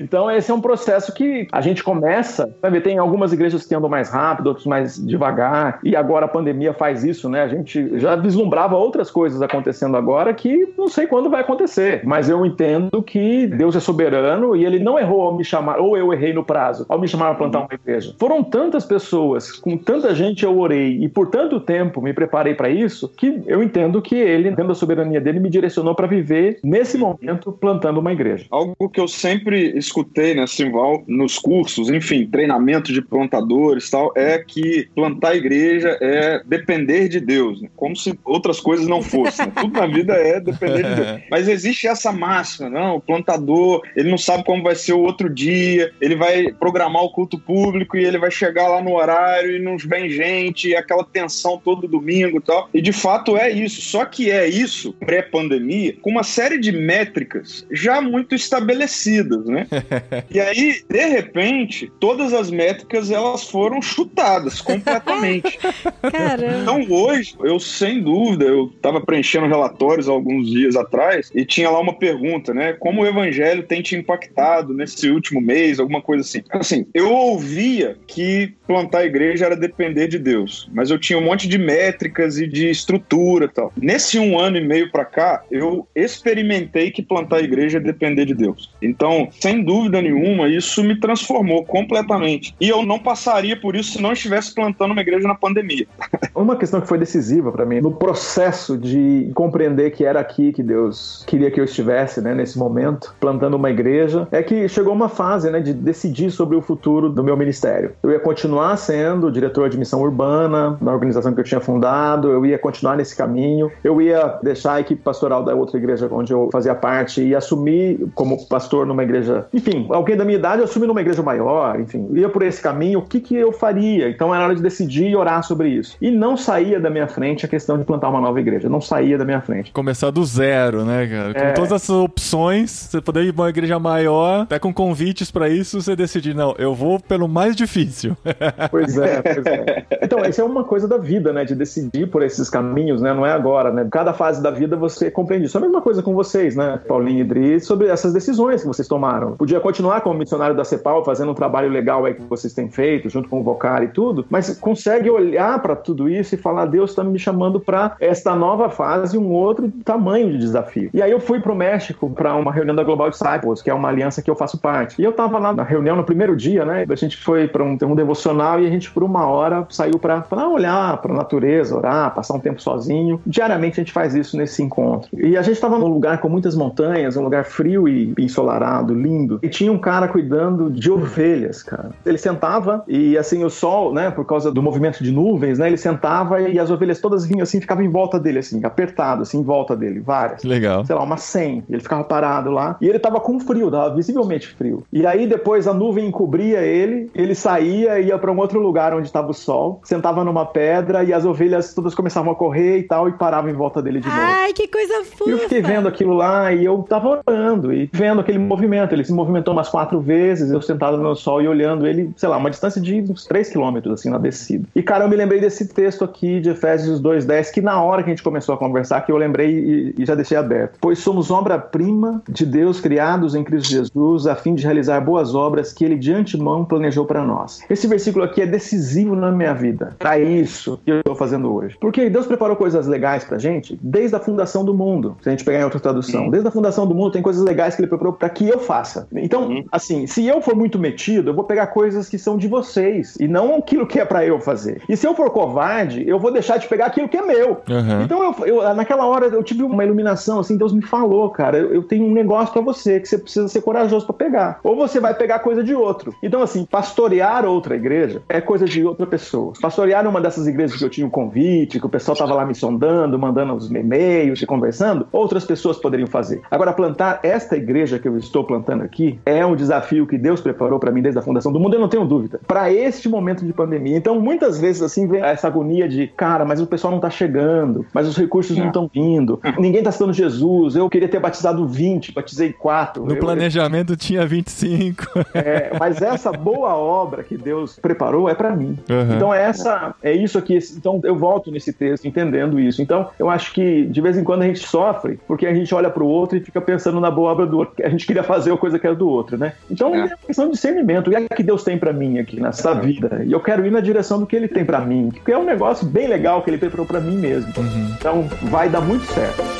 [0.00, 2.80] então, esse é um processo que a gente começa, sabe?
[2.80, 7.04] Tem algumas igrejas que andam mais rápido, outros mais devagar, e agora a pandemia faz
[7.04, 7.42] isso, né?
[7.42, 12.28] A gente já vislumbrava outras coisas acontecendo agora que não sei quando vai acontecer, mas
[12.28, 16.12] eu entendo que Deus é soberano e ele não errou ao me chamar, ou eu
[16.12, 18.14] errei no prazo, ao me chamar para plantar uma igreja.
[18.18, 22.68] Foram tantas pessoas, com tanta gente eu orei e por tanto tempo me preparei para
[22.68, 26.98] isso, que eu entendo que ele, dentro da soberania dele, me direcionou para viver nesse
[26.98, 28.46] momento plantando uma igreja.
[28.50, 34.38] Algo que eu sempre escutei, né, Simval, nos cursos, enfim, treinamento de plantadores tal, é
[34.38, 37.68] que plantar igreja é depender de Deus, né?
[37.74, 39.46] como se outras coisas não fossem.
[39.46, 39.52] Né?
[39.60, 41.20] Tudo na vida é depender de Deus.
[41.30, 42.96] Mas existe essa máxima, não?
[42.96, 47.10] O plantador, ele não sabe como vai ser o outro dia, ele vai programar o
[47.10, 51.04] culto público e ele vai chegar lá no horário e não vem gente, e aquela
[51.04, 52.68] tensão todo domingo e tal.
[52.72, 53.80] E de fato é isso.
[53.82, 59.66] Só que é isso, pré-pandemia, com uma série de métricas já muito estabelecidas, né?
[60.30, 65.58] e aí, de repente, todas as métricas elas foram chutadas completamente.
[66.12, 66.58] Caramba.
[66.62, 71.80] Então hoje, eu sem dúvida, eu estava preenchendo relatórios alguns dias atrás e tinha lá
[71.80, 72.72] uma pergunta, né?
[72.74, 76.42] Como o evangelho tem te impactado nesse último mês, alguma coisa assim.
[76.50, 81.48] Assim, eu ouvia que plantar igreja era depender de Deus, mas eu tinha um monte
[81.48, 83.72] de métricas e de estrutura e tal.
[83.76, 88.34] Nesse um ano e meio para cá, eu experimentei que plantar igreja é depender de
[88.34, 88.74] Deus.
[88.82, 92.54] Então, sem dúvida nenhuma, isso me transformou completamente.
[92.60, 95.86] E eu não passaria por isso se não estivesse plantando uma igreja na pandemia.
[96.34, 100.62] Uma questão que foi decisiva para mim no processo de compreender que era aqui que
[100.62, 105.08] Deus queria que eu estivesse, né, nesse momento, plantando uma igreja, é que chegou uma
[105.08, 107.92] fase, né, de decidir sobre o futuro do meu ministério.
[108.02, 112.44] Eu ia continuar sendo diretor de missão urbana na organização que eu tinha fundado, eu
[112.44, 116.50] ia continuar nesse caminho, eu ia deixar a equipe pastoral da outra igreja onde eu
[116.52, 121.00] fazia parte e assumir como pastor numa igreja, enfim, alguém da minha idade assumir numa
[121.00, 124.10] igreja maior, enfim, ia por esse caminho, o que que eu faria?
[124.10, 125.96] Então era hora de decidir e orar sobre isso.
[126.02, 129.16] E não saía da minha frente a questão de plantar uma nova igreja, não saía
[129.18, 129.72] da minha frente.
[129.72, 131.34] Começar do zero, né, cara?
[131.34, 131.52] Com É.
[131.52, 135.80] todas essas opções, você poder ir pra uma igreja maior, até com convites pra isso,
[135.80, 138.16] você decidir, não, eu vou pelo mais difícil.
[138.70, 139.84] Pois é, pois é.
[140.02, 141.44] Então, isso é uma coisa da vida, né?
[141.44, 143.12] De decidir por esses caminhos, né?
[143.14, 143.86] Não é agora, né?
[143.90, 145.56] Cada fase da vida você compreende isso.
[145.56, 146.78] É a mesma coisa com vocês, né?
[146.86, 149.32] Paulinho e Idris, sobre essas decisões que vocês tomaram.
[149.32, 153.08] Podia continuar como missionário da CEPAL, fazendo um trabalho legal aí que vocês têm feito,
[153.08, 156.90] junto com o Vocar e tudo, mas consegue olhar para tudo isso e falar: Deus
[156.90, 160.88] está me chamando para esta nova fase, um outro tamanho de desafio.
[160.94, 163.90] E aí eu fui pro México para uma reunião da Global Disciples, que é uma
[163.90, 164.98] aliança que eu faço parte.
[164.98, 166.86] E eu tava lá na reunião no primeiro dia, né?
[166.88, 170.24] A gente foi para um, um devocional e a gente, por uma hora, saiu para
[170.48, 173.20] olhar para a natureza, orar, passar um tempo sozinho.
[173.26, 175.10] Diariamente a gente faz isso nesse encontro.
[175.12, 179.40] E a gente estava num lugar com muitas montanhas, um lugar frio e ensolarado, lindo.
[179.42, 181.90] E tinha um cara cuidando de ovelhas, cara.
[182.06, 185.76] Ele sentava e assim o sol, né, por causa do movimento de nuvens, né, ele
[185.76, 189.42] sentava e as ovelhas todas vinham assim, ficavam em volta dele assim, apertado assim, em
[189.42, 190.84] volta dele, várias Legal.
[190.84, 191.64] sei lá, umas 100.
[191.68, 192.76] E ele ficava parado lá.
[192.80, 194.84] E ele tava com frio, tava visivelmente frio.
[194.92, 198.94] E aí depois a nuvem encobria ele, ele saía e ia para um outro lugar
[198.94, 202.82] onde estava o sol, sentava numa pedra e as ovelhas todas começavam a correr e
[202.82, 204.20] tal e paravam em volta dele de novo.
[204.20, 205.30] Ai, que coisa fofa.
[205.30, 208.92] E eu fiquei vendo aquilo lá e eu tava orando e vendo aquele movimento.
[208.94, 212.36] Ele se movimentou umas quatro vezes, eu sentado no sol e olhando ele, sei lá,
[212.36, 214.66] uma distância de uns 3 quilômetros, assim, na descida.
[214.74, 218.10] E, cara, eu me lembrei desse texto aqui de Efésios 2,10, que na hora que
[218.10, 220.78] a gente começou a conversar, que eu lembrei e, e já deixei aberto.
[220.80, 225.72] Pois somos obra-prima de Deus, criados em Cristo Jesus, a fim de realizar boas obras
[225.72, 227.60] que ele de antemão planejou para nós.
[227.68, 229.94] Esse versículo aqui é decisivo na minha vida.
[229.98, 231.76] Para isso que eu estou fazendo hoje.
[231.80, 235.16] Porque Deus preparou coisas legais pra gente desde a fundação do mundo.
[235.22, 237.74] Se a gente pegar em outra tradução, desde a fundação do mundo tem coisas legais
[237.74, 239.06] que ele preparou para que eu faça.
[239.12, 243.16] Então, assim, se eu for muito metido, eu vou pegar coisas que são de vocês
[243.20, 244.82] e não aquilo que é para eu fazer.
[244.88, 247.37] E se eu for covarde, eu vou deixar de pegar aquilo que é meu.
[247.68, 248.02] Aham.
[248.04, 251.72] Então, eu, eu- naquela hora, eu tive uma iluminação, assim, Deus me falou, cara, eu,
[251.74, 254.60] eu tenho um negócio pra você que você precisa ser corajoso pra pegar.
[254.62, 256.14] Ou você vai pegar coisa de outro.
[256.22, 259.52] Então, assim, pastorear outra igreja é coisa de outra pessoa.
[259.60, 262.54] Pastorear uma dessas igrejas que eu tinha um convite, que o pessoal tava lá me
[262.54, 266.42] sondando, mandando os e-mails e conversando, outras pessoas poderiam fazer.
[266.50, 270.78] Agora, plantar esta igreja que eu estou plantando aqui é um desafio que Deus preparou
[270.78, 272.40] pra mim desde a fundação do mundo, eu não tenho dúvida.
[272.46, 273.96] Pra este momento de pandemia.
[273.96, 277.84] Então, muitas vezes, assim, vem essa agonia de, cara, mas o pessoal não tá chegando,
[277.92, 279.40] mas os recursos não estão vindo.
[279.58, 280.76] Ninguém está citando Jesus.
[280.76, 283.04] Eu queria ter batizado 20, batizei 4.
[283.04, 285.06] No eu, planejamento tinha 25.
[285.34, 288.78] É, mas essa boa obra que Deus preparou é para mim.
[288.88, 289.16] Uhum.
[289.16, 290.58] Então essa é isso aqui.
[290.76, 292.80] Então eu volto nesse texto entendendo isso.
[292.80, 295.90] Então eu acho que de vez em quando a gente sofre porque a gente olha
[295.90, 297.74] para o outro e fica pensando na boa obra do outro.
[297.84, 299.54] A gente queria fazer a coisa que era do outro, né?
[299.70, 301.08] Então é, é questão de discernimento.
[301.08, 303.22] O que é que Deus tem para mim aqui nessa vida?
[303.24, 305.44] E eu quero ir na direção do que Ele tem para mim, porque é um
[305.44, 307.52] negócio bem legal que Ele preparou para mim mesmo.
[307.56, 307.96] Uhum.
[307.98, 309.58] Então vai dar muito certo.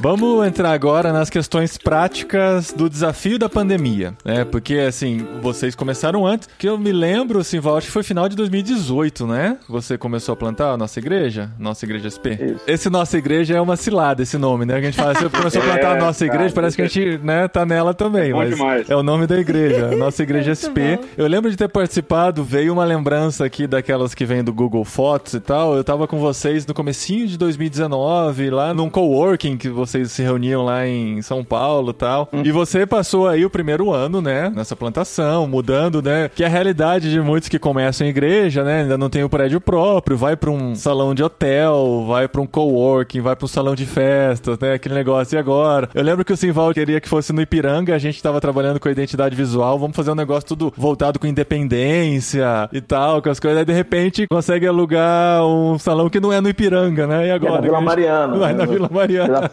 [0.00, 4.44] Vamos entrar agora nas questões práticas do desafio da pandemia, né?
[4.44, 8.28] Porque, assim, vocês começaram antes, que eu me lembro, assim, Val, acho que foi final
[8.28, 9.58] de 2018, né?
[9.68, 12.38] Você começou a plantar a nossa igreja, nossa igreja SP.
[12.38, 12.60] Isso.
[12.64, 14.74] Esse nossa igreja é uma cilada, esse nome, né?
[14.74, 16.86] Que a gente fala, você começou a plantar é, a nossa igreja, parece que a
[16.86, 18.88] gente, né, tá nela também, é mas demais.
[18.88, 20.94] é o nome da igreja, nossa igreja SP.
[21.16, 25.34] Eu lembro de ter participado, veio uma lembrança aqui daquelas que vem do Google Fotos
[25.34, 29.87] e tal, eu tava com vocês no comecinho de 2019, lá num coworking que você
[29.88, 32.28] vocês se reuniam lá em São Paulo e tal.
[32.32, 32.42] Hum.
[32.44, 36.50] E você passou aí o primeiro ano, né, nessa plantação, mudando, né, que é a
[36.50, 40.36] realidade de muitos que começam em igreja, né, ainda não tem o prédio próprio, vai
[40.36, 44.58] para um salão de hotel, vai para um coworking, vai para um salão de festas,
[44.58, 45.36] né, aquele negócio.
[45.36, 45.88] E agora?
[45.94, 48.88] Eu lembro que o Simval queria que fosse no Ipiranga, a gente tava trabalhando com
[48.88, 53.40] a identidade visual, vamos fazer um negócio tudo voltado com independência e tal, com as
[53.40, 53.58] coisas.
[53.58, 57.28] Aí de repente consegue alugar um salão que não é no Ipiranga, né?
[57.28, 57.54] E agora?
[57.54, 58.36] É na Vila Mariana.
[58.36, 59.50] Vai na Vila Mariana.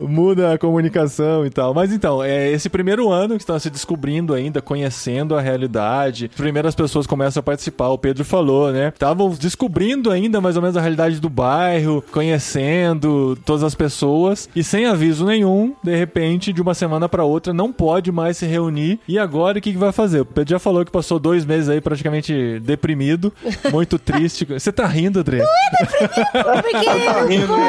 [0.00, 1.74] Muda a comunicação e tal.
[1.74, 6.30] Mas então, é esse primeiro ano que está se descobrindo ainda, conhecendo a realidade.
[6.36, 8.88] Primeiras pessoas começam a participar, o Pedro falou, né?
[8.88, 14.62] Estavam descobrindo ainda mais ou menos a realidade do bairro, conhecendo todas as pessoas e
[14.62, 18.98] sem aviso nenhum, de repente, de uma semana para outra, não pode mais se reunir.
[19.06, 20.20] E agora o que, que vai fazer?
[20.20, 23.32] O Pedro já falou que passou dois meses aí praticamente deprimido,
[23.72, 24.44] muito triste.
[24.44, 25.38] Você tá rindo, André?
[25.38, 27.64] Não é deprimido, porque não foi.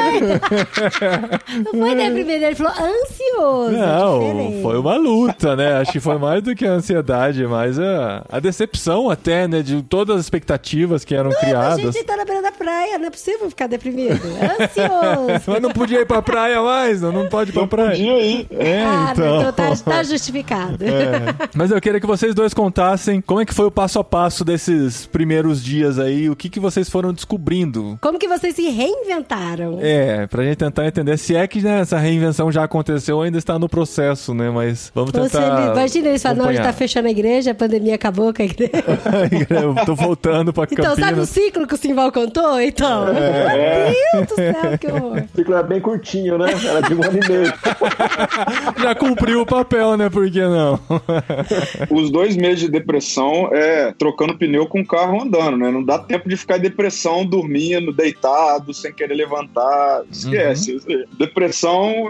[1.72, 3.76] Não foi deprimido, ele falou ansioso.
[3.76, 5.74] Não, foi uma luta, né?
[5.78, 9.62] Acho que foi mais do que a ansiedade, mas a, a decepção até, né?
[9.62, 11.78] De todas as expectativas que eram não, criadas.
[11.78, 14.20] A gente tá na beira da praia, não é possível ficar deprimido.
[14.60, 15.42] Ansioso.
[15.50, 17.90] mas não podia ir pra praia mais, não, não pode ir pra praia.
[17.90, 18.46] Podia ir.
[18.50, 19.40] É, ah, então.
[19.40, 20.84] então tá, tá justificado.
[20.84, 21.48] É.
[21.54, 24.44] Mas eu queria que vocês dois contassem como é que foi o passo a passo
[24.44, 27.98] desses primeiros dias aí, o que, que vocês foram descobrindo.
[28.00, 29.78] Como que vocês se reinventaram.
[29.80, 33.58] É, pra gente tentar entender se é que né, essa reinvenção já aconteceu, ainda está
[33.58, 34.50] no processo, né?
[34.50, 35.28] Mas vamos tentar.
[35.28, 38.42] Você, imagina eles falando, não, a gente tá fechando a igreja, a pandemia acabou com
[38.42, 38.72] a igreja.
[39.50, 41.08] Eu tô voltando pra Então, Campinas.
[41.08, 42.60] sabe o ciclo que o Simval contou?
[42.60, 43.08] Então.
[43.08, 43.92] É.
[44.14, 45.22] Meu Deus do céu, que horror.
[45.32, 46.50] O ciclo era bem curtinho, né?
[46.64, 47.52] Era de um ano e meio.
[48.82, 50.08] já cumpriu o papel, né?
[50.08, 50.78] Por que não?
[51.90, 55.70] Os dois meses de depressão é trocando pneu com o carro andando, né?
[55.70, 60.02] Não dá tempo de ficar em depressão dormindo, deitado, sem querer levantar.
[60.10, 60.72] Esquece.
[60.88, 61.04] Uhum.
[61.18, 61.65] Depressão,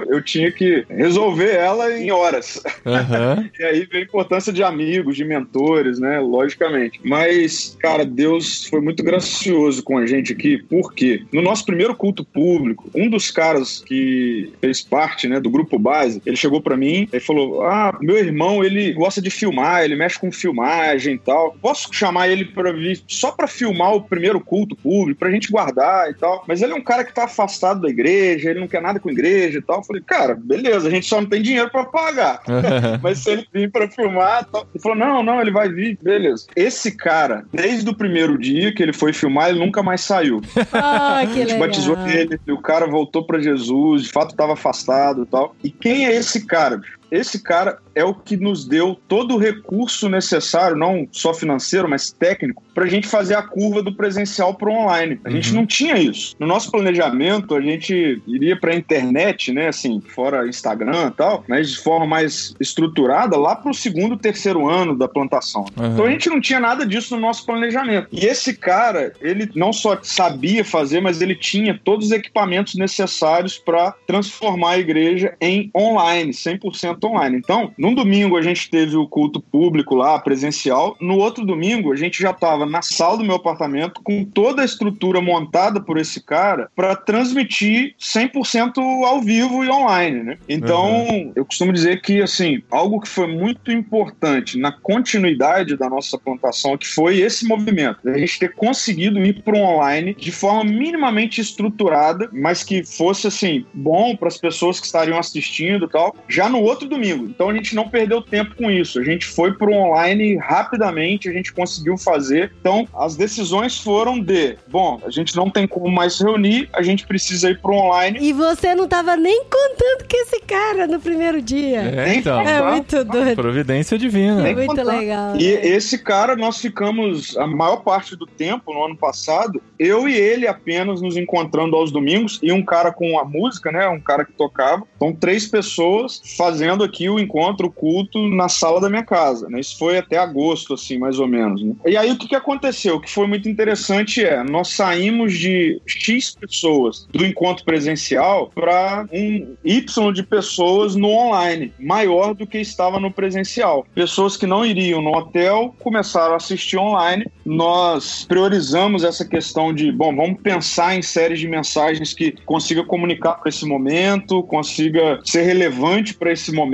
[0.09, 2.63] eu tinha que resolver ela em horas.
[2.85, 3.49] Uhum.
[3.59, 6.21] e aí vem a importância de amigos, de mentores, né?
[6.21, 7.01] Logicamente.
[7.05, 12.25] Mas, cara, Deus foi muito gracioso com a gente aqui, porque no nosso primeiro culto
[12.25, 17.09] público, um dos caras que fez parte, né, do grupo base, ele chegou para mim
[17.13, 21.57] e falou: Ah, meu irmão, ele gosta de filmar, ele mexe com filmagem e tal.
[21.61, 26.11] Posso chamar ele para vir só para filmar o primeiro culto público, pra gente guardar
[26.11, 26.45] e tal.
[26.47, 29.09] Mas ele é um cara que tá afastado da igreja, ele não quer nada com
[29.09, 29.13] a
[29.47, 29.79] igreja e tal.
[29.79, 32.43] Eu falei, cara, beleza, a gente só não tem dinheiro para pagar.
[33.03, 34.67] Mas se ele vir para filmar, tal.
[34.75, 36.47] ele falou: não, não, ele vai vir, beleza.
[36.55, 40.41] Esse cara, desde o primeiro dia que ele foi filmar, ele nunca mais saiu.
[40.73, 41.59] Ah, que a gente legal.
[41.61, 45.55] batizou ele, e o cara voltou para Jesus, de fato estava afastado e tal.
[45.63, 46.81] E quem é esse cara?
[47.11, 52.11] Esse cara é o que nos deu todo o recurso necessário, não só financeiro, mas
[52.11, 55.19] técnico, para a gente fazer a curva do presencial para o online.
[55.25, 55.35] A uhum.
[55.35, 56.37] gente não tinha isso.
[56.39, 61.45] No nosso planejamento, a gente iria para a internet, né, assim, fora Instagram e tal,
[61.49, 65.65] mas de forma mais estruturada lá para o segundo, terceiro ano da plantação.
[65.77, 65.93] Uhum.
[65.93, 68.09] Então a gente não tinha nada disso no nosso planejamento.
[68.13, 73.59] E esse cara, ele não só sabia fazer, mas ele tinha todos os equipamentos necessários
[73.59, 77.37] para transformar a igreja em online, 100% atendimento online.
[77.37, 80.97] Então, num domingo a gente teve o culto público lá, presencial.
[81.01, 84.65] No outro domingo a gente já estava na sala do meu apartamento com toda a
[84.65, 90.39] estrutura montada por esse cara para transmitir 100% ao vivo e online, né?
[90.49, 91.33] Então, uhum.
[91.37, 96.77] eu costumo dizer que assim, algo que foi muito importante na continuidade da nossa plantação
[96.77, 101.41] que foi esse movimento, a gente ter conseguido ir para o online de forma minimamente
[101.41, 106.49] estruturada, mas que fosse assim bom para as pessoas que estariam assistindo e tal, já
[106.49, 107.25] no outro domingo.
[107.25, 108.99] Então a gente não perdeu tempo com isso.
[108.99, 112.53] A gente foi para o online rapidamente, a gente conseguiu fazer.
[112.61, 116.83] Então as decisões foram de, bom, a gente não tem como mais se reunir, a
[116.83, 118.19] gente precisa ir para o online.
[118.21, 121.81] E você não estava nem contando com esse cara no primeiro dia.
[121.81, 122.41] É, então.
[122.41, 123.35] É muito doido.
[123.35, 124.49] Providência divina.
[124.49, 124.85] É muito contar.
[124.85, 125.37] legal.
[125.37, 125.67] E né?
[125.67, 130.47] esse cara, nós ficamos a maior parte do tempo no ano passado, eu e ele
[130.47, 133.89] apenas nos encontrando aos domingos e um cara com a música, né?
[133.89, 134.85] Um cara que tocava.
[134.97, 139.49] Então, três pessoas fazendo aqui o encontro, o culto na sala da minha casa.
[139.49, 139.61] Né?
[139.61, 141.63] Isso foi até agosto, assim, mais ou menos.
[141.63, 141.75] Né?
[141.87, 142.97] E aí, o que, que aconteceu?
[142.97, 149.07] O que foi muito interessante é, nós saímos de X pessoas do encontro presencial para
[149.13, 153.87] um Y de pessoas no online, maior do que estava no presencial.
[153.95, 157.27] Pessoas que não iriam no hotel começaram a assistir online.
[157.45, 163.35] Nós priorizamos essa questão de, bom, vamos pensar em séries de mensagens que consiga comunicar
[163.35, 166.66] para esse momento, consiga ser relevante para esse momento.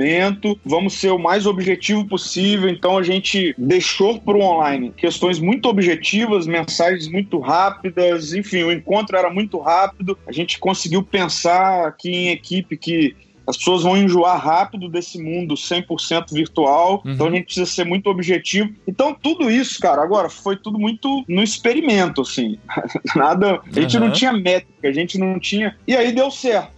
[0.65, 2.69] Vamos ser o mais objetivo possível.
[2.69, 8.33] Então a gente deixou para o online questões muito objetivas, mensagens muito rápidas.
[8.33, 10.17] Enfim, o encontro era muito rápido.
[10.27, 15.55] A gente conseguiu pensar aqui em equipe que as pessoas vão enjoar rápido desse mundo
[15.55, 17.11] 100% virtual, uhum.
[17.11, 18.73] então a gente precisa ser muito objetivo.
[18.87, 22.57] Então, tudo isso, cara, agora foi tudo muito no experimento, assim.
[23.15, 23.61] Nada.
[23.65, 24.05] A gente uhum.
[24.05, 25.75] não tinha métrica, a gente não tinha.
[25.87, 26.72] E aí deu certo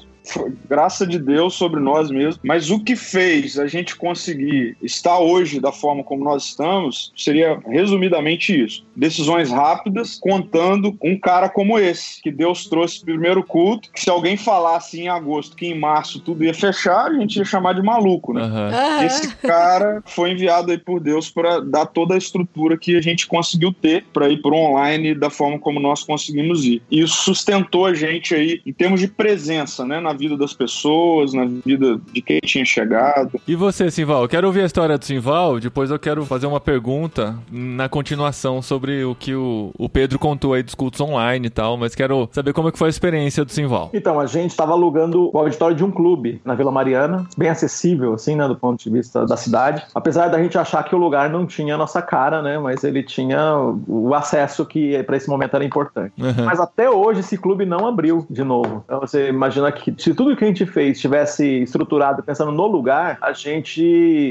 [0.67, 2.39] graça de Deus sobre nós mesmos.
[2.43, 7.59] Mas o que fez a gente conseguir estar hoje da forma como nós estamos seria
[7.67, 13.89] resumidamente isso: decisões rápidas, contando um cara como esse, que Deus trouxe primeiro culto.
[13.91, 17.45] Que se alguém falasse em agosto que em março tudo ia fechar, a gente ia
[17.45, 18.43] chamar de maluco, né?
[18.43, 19.05] Uhum.
[19.05, 23.27] Esse cara foi enviado aí por Deus para dar toda a estrutura que a gente
[23.27, 26.81] conseguiu ter para ir para o online da forma como nós conseguimos ir.
[26.89, 29.99] E isso sustentou a gente aí em termos de presença, né?
[29.99, 33.39] Na vida das pessoas, na vida de quem tinha chegado.
[33.47, 34.23] E você, Simval?
[34.23, 38.61] Eu quero ouvir a história do Simval, depois eu quero fazer uma pergunta na continuação
[38.61, 42.29] sobre o que o, o Pedro contou aí dos cultos online e tal, mas quero
[42.31, 43.89] saber como é que foi a experiência do Simval.
[43.93, 48.13] Então, a gente estava alugando o auditório de um clube na Vila Mariana, bem acessível,
[48.13, 49.83] assim, né, do ponto de vista da cidade.
[49.93, 53.03] Apesar da gente achar que o lugar não tinha a nossa cara, né, mas ele
[53.03, 53.55] tinha
[53.87, 56.13] o acesso que para esse momento era importante.
[56.17, 56.45] Uhum.
[56.45, 58.83] Mas até hoje esse clube não abriu de novo.
[58.85, 63.17] Então você imagina que se tudo que a gente fez tivesse estruturado pensando no lugar,
[63.19, 63.81] a gente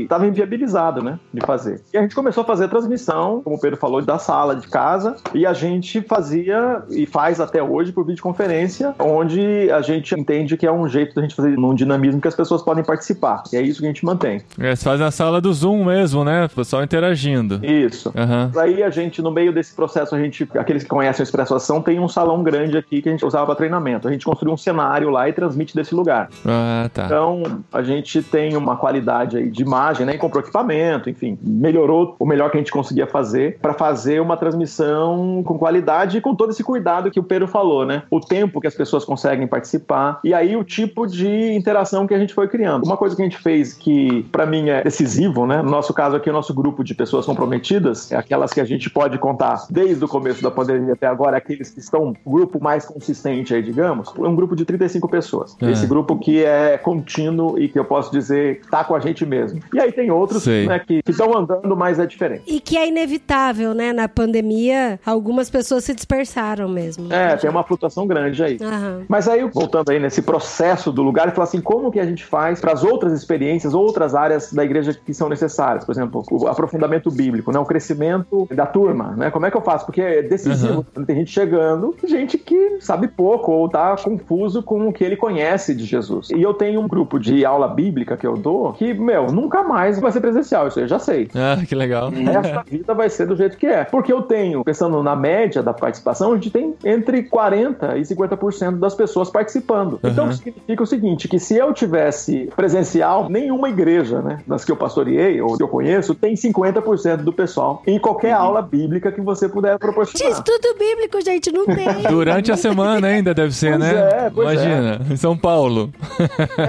[0.04, 1.80] estava inviabilizado, né, de fazer.
[1.92, 4.68] E a gente começou a fazer a transmissão, como o Pedro falou, da sala de
[4.68, 10.56] casa, e a gente fazia e faz até hoje por videoconferência, onde a gente entende
[10.56, 13.42] que é um jeito da gente fazer num dinamismo que as pessoas podem participar.
[13.52, 14.42] E é isso que a gente mantém.
[14.56, 16.44] É, você faz na sala do Zoom mesmo, né?
[16.44, 17.58] O pessoal interagindo.
[17.66, 18.10] Isso.
[18.10, 18.60] Uhum.
[18.60, 21.82] Aí a gente, no meio desse processo, a gente, aqueles que conhecem a Expresso Ação,
[21.82, 24.06] tem um salão grande aqui que a gente usava para treinamento.
[24.06, 26.28] A gente construiu um cenário lá e transmite desse lugar.
[26.44, 27.04] Ah, tá.
[27.04, 30.16] Então, a gente tem uma qualidade aí de imagem, né?
[30.16, 34.36] E comprou equipamento, enfim, melhorou o melhor que a gente conseguia fazer para fazer uma
[34.36, 38.02] transmissão com qualidade e com todo esse cuidado que o Pedro falou, né?
[38.10, 42.18] O tempo que as pessoas conseguem participar e aí o tipo de interação que a
[42.18, 42.84] gente foi criando.
[42.84, 45.62] Uma coisa que a gente fez que para mim é decisivo, né?
[45.62, 48.90] No nosso caso aqui, o nosso grupo de pessoas comprometidas, é aquelas que a gente
[48.90, 52.84] pode contar desde o começo da pandemia até agora, aqueles que estão o grupo mais
[52.84, 55.53] consistente aí, digamos, é um grupo de 35 pessoas.
[55.60, 55.70] É.
[55.70, 59.60] Esse grupo que é contínuo e que eu posso dizer tá com a gente mesmo.
[59.72, 62.42] E aí tem outros né, que estão andando, mas é diferente.
[62.46, 63.92] E que é inevitável, né?
[63.92, 67.12] Na pandemia, algumas pessoas se dispersaram mesmo.
[67.12, 68.58] É, tem uma flutuação grande aí.
[68.60, 69.04] Uhum.
[69.08, 72.24] Mas aí, voltando aí nesse processo do lugar, ele fala assim, como que a gente
[72.24, 75.84] faz para as outras experiências, outras áreas da igreja que são necessárias?
[75.84, 77.58] Por exemplo, o aprofundamento bíblico, né?
[77.58, 79.30] O crescimento da turma, né?
[79.30, 79.86] Como é que eu faço?
[79.86, 80.84] Porque é decisivo.
[80.96, 81.04] Uhum.
[81.04, 85.43] Tem gente chegando, gente que sabe pouco ou tá confuso com o que ele conhece
[85.44, 86.30] conhece de Jesus.
[86.30, 89.98] E eu tenho um grupo de aula bíblica que eu dou que, meu, nunca mais
[90.00, 91.28] vai ser presencial, isso eu já sei.
[91.44, 92.10] Ah, que legal.
[92.10, 93.84] Essa vida vai ser do jeito que é.
[93.84, 98.78] Porque eu tenho, pensando na média da participação, a gente tem entre 40% e 50%
[98.78, 100.00] das pessoas participando.
[100.02, 100.32] Então, Uhum.
[100.32, 105.40] significa o seguinte, que se eu tivesse presencial, nenhuma igreja, né, das que eu pastoreei
[105.40, 109.74] ou que eu conheço, tem 50% do pessoal em qualquer aula bíblica que você puder
[109.74, 110.32] De proporcionar.
[110.32, 111.86] estudo bíblico, gente, não tem.
[112.08, 114.08] Durante a semana ainda deve ser, Pois né?
[114.26, 115.90] é, pois Imagina, em São Paulo.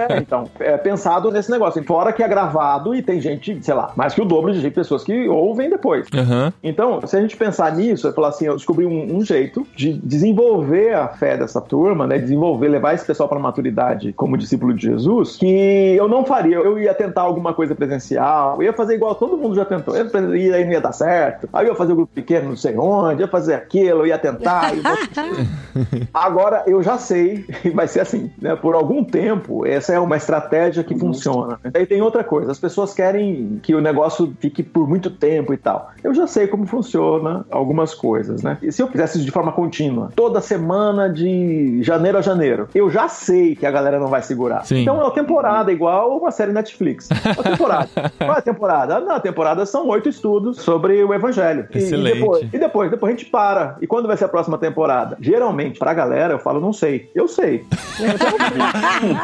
[0.09, 1.83] É, então, é pensado nesse negócio.
[1.83, 5.03] Fora que é gravado e tem gente, sei lá, mais que o dobro de pessoas
[5.03, 6.07] que ouvem depois.
[6.15, 6.53] Aham.
[6.63, 9.91] Então, se a gente pensar nisso, eu falar assim, eu descobri um, um jeito de
[9.93, 12.17] desenvolver a fé dessa turma, né?
[12.17, 16.55] Desenvolver, levar esse pessoal para maturidade como discípulo de Jesus, que eu não faria.
[16.55, 19.93] Eu ia tentar alguma coisa presencial, eu ia fazer igual todo mundo já tentou.
[19.97, 21.49] Eu ia- aí não ia dar certo.
[21.51, 24.17] Aí eu ia fazer um grupo pequeno, não sei onde, ia fazer aquilo, eu ia
[24.17, 24.71] tentar.
[24.73, 28.55] eu ia- Agora eu já sei, e vai ser assim, né?
[28.55, 31.59] Por algum tempo, essa é uma estratégia que funciona.
[31.73, 35.57] Aí tem outra coisa, as pessoas querem que o negócio fique por muito tempo e
[35.57, 35.89] tal.
[36.03, 38.57] Eu já sei como funciona algumas coisas, né?
[38.61, 42.89] E se eu fizesse isso de forma contínua, toda semana de janeiro a janeiro, eu
[42.89, 44.63] já sei que a galera não vai segurar.
[44.65, 44.81] Sim.
[44.81, 47.09] Então é uma temporada igual uma série Netflix.
[47.09, 47.89] Uma temporada.
[48.17, 48.99] Qual é a temporada?
[48.99, 51.67] Na temporada são oito estudos sobre o evangelho.
[51.73, 52.17] E- Excelente.
[52.17, 53.77] E depois, e depois, depois a gente para.
[53.81, 55.17] E quando vai ser a próxima temporada?
[55.19, 57.09] Geralmente, pra galera, eu falo, não sei.
[57.15, 57.65] Eu sei.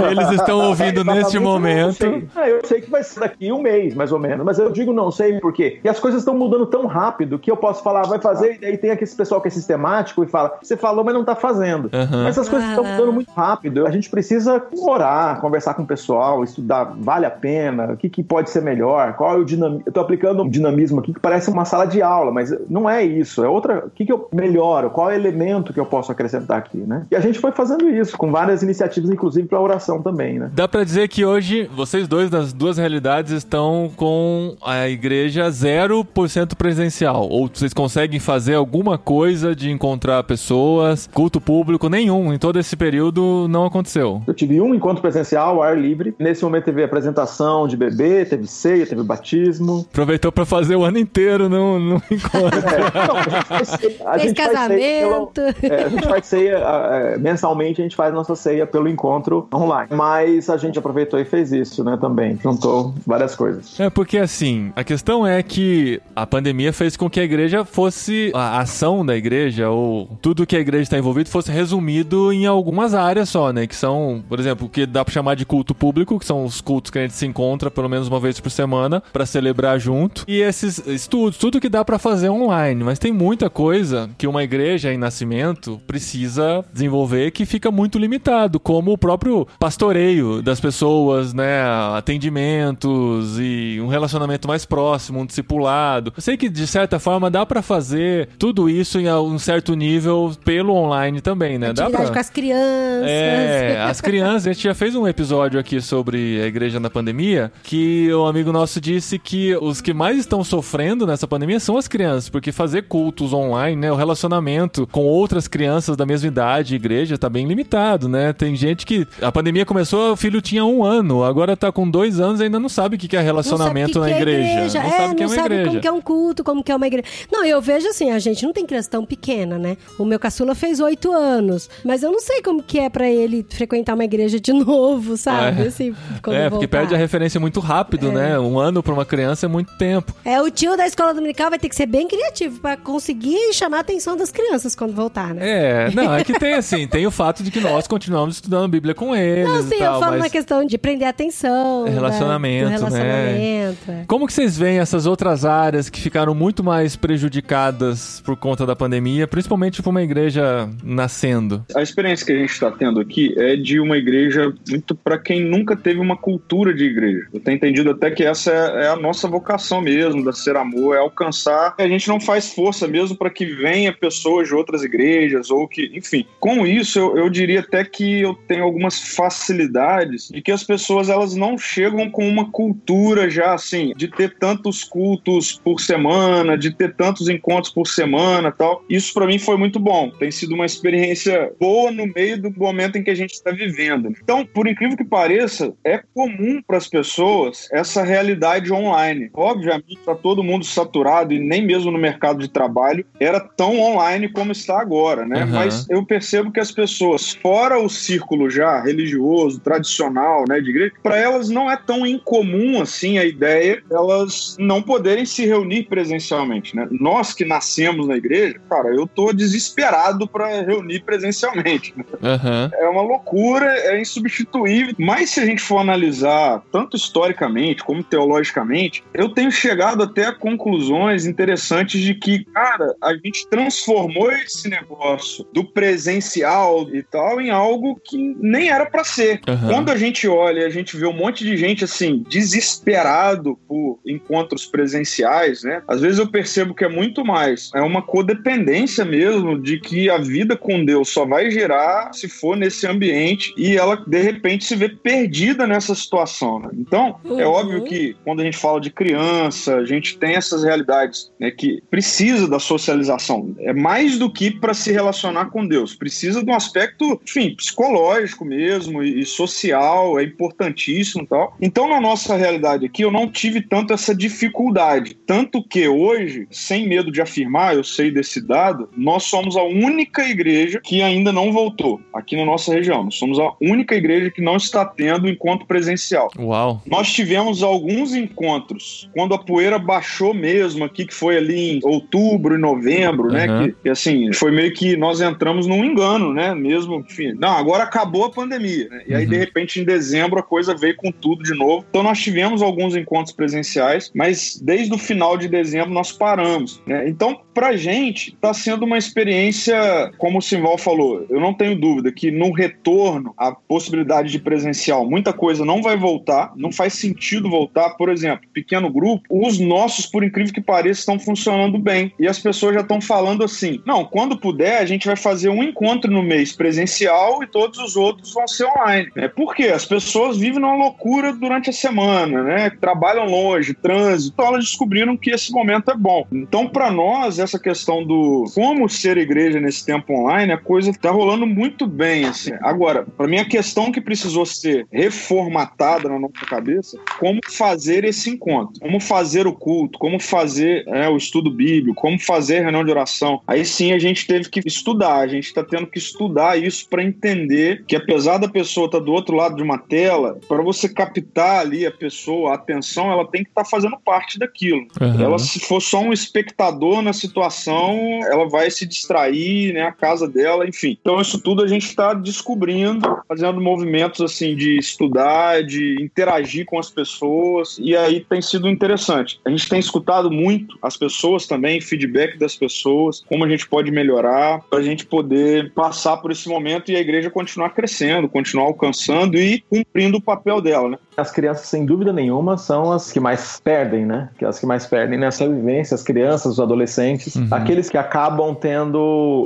[0.09, 1.93] Eles estão ouvindo neste eu momento.
[1.97, 2.27] sei.
[2.35, 4.45] Ah, eu sei que vai ser daqui um mês, mais ou menos.
[4.45, 5.79] Mas eu digo não sei por quê.
[5.83, 8.77] E as coisas estão mudando tão rápido que eu posso falar, vai fazer, e aí
[8.77, 11.89] tem aquele pessoal que é sistemático e fala, você falou, mas não tá fazendo.
[11.93, 12.23] Aham.
[12.23, 12.89] Mas as coisas estão Ah.
[12.91, 13.85] mudando muito rápido.
[13.85, 18.23] A gente precisa orar, conversar com o pessoal, estudar, vale a pena, o que, que
[18.23, 19.83] pode ser melhor, qual é o dinamismo.
[19.85, 23.03] Eu tô aplicando um dinamismo aqui que parece uma sala de aula, mas não é
[23.03, 23.43] isso.
[23.43, 23.85] É outra.
[23.85, 24.89] O que, que eu melhoro?
[24.89, 27.05] Qual é o elemento que eu posso acrescentar aqui, né?
[27.11, 30.51] E a gente foi fazendo isso, com várias iniciativas, inclusive para oração também, né?
[30.53, 36.55] Dá pra dizer que hoje vocês dois das duas realidades estão com a igreja 0%
[36.55, 37.27] presencial.
[37.29, 42.33] Ou vocês conseguem fazer alguma coisa de encontrar pessoas, culto público, nenhum.
[42.33, 44.21] Em todo esse período não aconteceu.
[44.27, 46.13] Eu tive um encontro presencial, ao ar livre.
[46.19, 49.85] Nesse momento teve apresentação de bebê, teve ceia, teve batismo.
[49.91, 52.59] Aproveitou pra fazer o ano inteiro no encontro.
[52.59, 55.65] É, não, a gente faz ceia, a Fez gente faz ceia pelo- casamento.
[55.65, 59.89] é, a gente faz ceia, é, mensalmente a gente faz nossa ceia pelo encontro online.
[59.91, 62.37] Mas a gente aproveitou e fez isso, né, também.
[62.41, 63.79] Juntou várias coisas.
[63.79, 68.31] É porque assim, a questão é que a pandemia fez com que a igreja fosse
[68.33, 72.93] a ação da igreja ou tudo que a igreja está envolvido fosse resumido em algumas
[72.93, 73.67] áreas só, né?
[73.67, 76.61] Que são, por exemplo, o que dá pra chamar de culto público, que são os
[76.61, 80.23] cultos que a gente se encontra pelo menos uma vez por semana pra celebrar junto,
[80.27, 84.43] e esses estudos, tudo que dá pra fazer online, mas tem muita coisa que uma
[84.43, 91.33] igreja em nascimento precisa desenvolver que fica muito limitado, como o próprio pastoreio das pessoas,
[91.33, 91.61] né,
[91.95, 96.13] atendimentos e um relacionamento mais próximo, um discipulado.
[96.15, 100.31] Eu sei que de certa forma dá pra fazer tudo isso em um certo nível
[100.43, 101.73] pelo online também, né?
[101.73, 102.13] Dá Atividade pra...
[102.13, 103.09] com as crianças.
[103.09, 107.51] É, as crianças, a gente já fez um episódio aqui sobre a igreja na pandemia,
[107.63, 111.87] que um amigo nosso disse que os que mais estão sofrendo nessa pandemia são as
[111.87, 117.17] crianças, porque fazer cultos online, né, o relacionamento com outras crianças da mesma idade, igreja,
[117.17, 118.33] tá bem limitado, né?
[118.33, 122.19] Tem gente que a pandemia começou, o filho tinha um ano, agora tá com dois
[122.19, 124.79] anos e ainda não sabe o que é relacionamento na que é igreja.
[124.79, 125.69] Não é, sabe que é não uma sabe igreja.
[125.69, 127.07] como que é um culto, como que é uma igreja.
[127.31, 129.77] Não, eu vejo assim, a gente não tem criança tão pequena, né?
[129.97, 133.45] O meu caçula fez oito anos, mas eu não sei como que é pra ele
[133.49, 135.63] frequentar uma igreja de novo, sabe?
[135.63, 135.67] É.
[135.67, 135.95] Assim,
[136.29, 138.39] É, porque perde a referência muito rápido, né?
[138.39, 140.13] Um ano pra uma criança é muito tempo.
[140.23, 143.77] É, o tio da escola dominical vai ter que ser bem criativo pra conseguir chamar
[143.77, 145.41] a atenção das crianças quando voltar, né?
[145.87, 148.67] É, não, é que tem assim, tem o fato de que nós continuamos estudando a
[148.67, 151.11] Bíblia com eles Não, e sim, tal, eu falo mas na questão de prender a
[151.11, 151.85] atenção.
[151.85, 151.91] né?
[151.91, 152.75] Relacionamento, né?
[152.77, 153.91] relacionamento.
[153.91, 154.03] é.
[154.07, 158.75] como que vocês veem essas outras áreas que ficaram muito mais prejudicadas por conta da
[158.75, 161.65] pandemia, principalmente para uma igreja nascendo?
[161.75, 165.43] A experiência que a gente está tendo aqui é de uma igreja muito para quem
[165.43, 167.27] nunca teve uma cultura de igreja.
[167.33, 170.95] Eu tenho entendido até que essa é, é a nossa vocação mesmo, da Ser Amor,
[170.95, 171.75] é alcançar.
[171.77, 175.91] A gente não faz força mesmo para que venha pessoas de outras igrejas ou que,
[175.93, 176.25] enfim.
[176.39, 181.07] Com isso, eu, eu diria até que eu tenho algumas facilidades de que as pessoas
[181.07, 186.69] elas não chegam com uma cultura já assim de ter tantos cultos por semana, de
[186.71, 188.83] ter tantos encontros por semana, tal.
[188.89, 190.09] Isso para mim foi muito bom.
[190.09, 194.13] Tem sido uma experiência boa no meio do momento em que a gente está vivendo.
[194.21, 199.29] Então, por incrível que pareça, é comum para as pessoas essa realidade online.
[199.33, 204.27] Obviamente, está todo mundo saturado e nem mesmo no mercado de trabalho era tão online
[204.27, 205.45] como está agora, né?
[205.45, 205.51] Uhum.
[205.51, 210.93] Mas eu percebo que as pessoas, fora o círculo já religioso, tradicional, né, de igreja,
[211.01, 215.83] para elas não é tão incomum assim a ideia de elas não poderem se reunir
[215.83, 216.87] presencialmente, né?
[216.91, 221.93] Nós que nascemos na igreja, cara, eu tô desesperado para reunir presencialmente.
[221.95, 222.03] né?
[222.21, 222.71] Aham.
[222.73, 224.93] É uma loucura, é insubstituível.
[224.97, 230.33] Mas se a gente for analisar, tanto historicamente como teologicamente, eu tenho chegado até a
[230.33, 237.49] conclusões interessantes de que, cara, a gente transformou esse negócio do presencial e tal em
[237.49, 239.41] algo que nem era para ser.
[239.47, 239.67] Aham.
[239.67, 244.65] Quando a gente olha, a gente vê um monte de gente assim desesperado por encontros
[244.65, 245.81] presenciais, né?
[245.87, 250.17] Às vezes eu percebo que é muito mais é uma codependência mesmo de que a
[250.17, 254.75] vida com Deus só vai gerar se for nesse ambiente e ela de repente se
[254.75, 256.69] vê perdida nessa situação, né?
[256.73, 257.51] Então, é Uhum.
[257.51, 261.81] óbvio que quando a gente fala de criança, a gente tem essas realidades, né, que
[261.89, 263.53] precisa da socialização.
[263.59, 265.95] É mais do que para se relacionar com Deus.
[265.95, 268.10] Precisa de um aspecto, enfim, psicológico
[268.45, 271.55] mesmo e, e social, é importantíssimo e tal.
[271.61, 275.15] Então, na nossa realidade aqui, eu não tive tanto essa dificuldade.
[275.25, 280.23] Tanto que hoje, sem medo de afirmar, eu sei desse dado, nós somos a única
[280.23, 283.03] igreja que ainda não voltou aqui na nossa região.
[283.03, 286.29] Nós somos a única igreja que não está tendo encontro presencial.
[286.37, 286.81] Uau.
[286.85, 292.55] Nós tivemos alguns encontros quando a poeira baixou mesmo aqui, que foi ali em outubro
[292.55, 293.47] e novembro, né?
[293.47, 293.65] Uhum.
[293.65, 296.53] Que, que, assim, foi meio que nós entramos num engano, né?
[296.53, 298.87] Mesmo, enfim, não, agora acabou a pandemia.
[298.89, 299.03] né?
[299.07, 299.29] E aí, Uhum.
[299.29, 301.85] de repente, em dezembro, a coisa veio com tudo de novo.
[301.89, 307.07] Então, nós tivemos alguns encontros presenciais, mas desde o final de dezembro nós paramos, né?
[307.07, 312.11] Então, pra gente, tá sendo uma experiência, como o Simval falou, eu não tenho dúvida
[312.11, 317.49] que no retorno, a possibilidade de presencial, muita coisa não vai voltar, não faz sentido
[317.49, 317.91] voltar.
[317.91, 322.13] Por exemplo, pequeno grupo, os nossos, por incrível que pareça, estão funcionando bem.
[322.19, 325.63] E as pessoas já estão falando assim: não, quando puder, a gente vai fazer um
[325.63, 329.11] encontro no mês presencial e todos os outros vão ser online.
[329.15, 332.69] É porque as pessoas vivem numa loucura durante a semana, né?
[332.69, 336.25] Trabalham longe, trânsito, então elas descobriram que esse momento é bom.
[336.31, 341.11] Então, para nós, essa questão do como ser igreja nesse tempo online, a coisa tá
[341.11, 342.51] rolando muito bem, assim.
[342.61, 348.29] Agora, para mim, a questão que precisou ser reformatada na nossa cabeça, como fazer esse
[348.29, 352.83] encontro, como fazer o culto, como fazer é, o estudo bíblico, como fazer a reunião
[352.83, 353.41] de oração.
[353.47, 357.03] Aí sim a gente teve que estudar, a gente está tendo que estudar isso para
[357.03, 361.61] entender que apesar da pessoa estar do outro lado de uma tela, para você captar
[361.61, 364.87] ali a pessoa, a atenção, ela tem que estar fazendo parte daquilo.
[364.99, 365.23] Aham.
[365.23, 369.83] Ela, se for só um espectador na situação, ela vai se distrair, né?
[369.83, 370.97] A casa dela, enfim.
[371.01, 376.79] Então, isso tudo a gente está descobrindo, fazendo movimentos assim de estudar, de interagir com
[376.79, 379.39] as pessoas, e aí tem sido interessante.
[379.45, 383.91] A gente tem escutado muito as pessoas também, feedback das pessoas, como a gente pode
[383.91, 388.65] melhorar, para a gente poder passar por esse momento e a igreja continuar crescendo, continuar
[388.65, 390.97] alcançando e cumprindo o papel dela, né?
[391.17, 394.29] As crianças, sem dúvida nenhuma, são as que mais perdem, né?
[394.37, 397.47] Que as que mais perdem nessa vivência, as crianças, os adolescentes, Uhum.
[397.51, 398.99] aqueles que acabam tendo